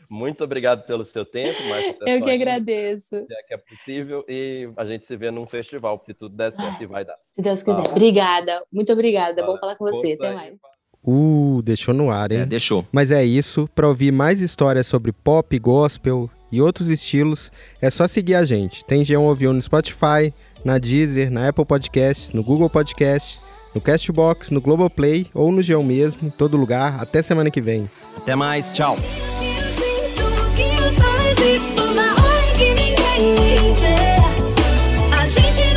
Muito 0.08 0.44
obrigado 0.44 0.86
pelo 0.86 1.04
seu 1.04 1.24
tempo, 1.24 1.56
Márcia. 1.68 1.96
Eu 2.06 2.22
que 2.22 2.30
agradeço. 2.30 3.24
Se 3.26 3.34
é 3.34 3.42
que 3.46 3.54
é 3.54 3.58
possível 3.58 4.24
e 4.28 4.68
a 4.76 4.84
gente 4.84 5.06
se 5.06 5.16
vê 5.16 5.30
num 5.30 5.46
festival, 5.46 5.96
se 5.96 6.12
tudo 6.12 6.36
der 6.36 6.52
certo 6.52 6.82
e 6.82 6.86
vai 6.86 7.04
dar. 7.04 7.16
Se 7.30 7.42
Deus 7.42 7.62
quiser. 7.62 7.82
Tá. 7.82 7.90
Obrigada. 7.90 8.64
Muito 8.72 8.92
obrigada. 8.92 9.44
Bom 9.44 9.56
falar 9.58 9.76
com 9.76 9.84
você. 9.84 10.12
Até 10.12 10.32
mais. 10.32 10.54
Uh, 11.02 11.62
deixou 11.62 11.94
no 11.94 12.10
ar, 12.10 12.30
hein? 12.30 12.40
É, 12.40 12.46
deixou. 12.46 12.86
Mas 12.92 13.10
é 13.10 13.24
isso. 13.24 13.68
Para 13.74 13.88
ouvir 13.88 14.12
mais 14.12 14.40
histórias 14.40 14.86
sobre 14.86 15.12
pop, 15.12 15.58
gospel 15.58 16.28
e 16.52 16.60
outros 16.60 16.88
estilos, 16.88 17.50
é 17.80 17.88
só 17.88 18.06
seguir 18.06 18.34
a 18.34 18.44
gente. 18.44 18.84
Tem 18.84 19.02
G1 19.02 19.20
Ouviu 19.20 19.52
no 19.52 19.62
Spotify, 19.62 20.32
na 20.64 20.78
Deezer, 20.78 21.30
na 21.30 21.48
Apple 21.48 21.64
Podcasts, 21.64 22.32
no 22.32 22.42
Google 22.42 22.68
Podcast, 22.68 23.40
no 23.74 23.80
Castbox, 23.80 24.50
no 24.50 24.60
Globoplay 24.60 25.26
ou 25.34 25.50
no 25.50 25.60
G1 25.60 25.84
mesmo, 25.84 26.26
em 26.26 26.30
todo 26.30 26.56
lugar. 26.56 26.98
Até 27.00 27.22
semana 27.22 27.50
que 27.50 27.60
vem. 27.60 27.90
Até 28.16 28.34
mais, 28.34 28.72
tchau. 28.72 28.96
Sinto 35.26 35.52
que 35.52 35.69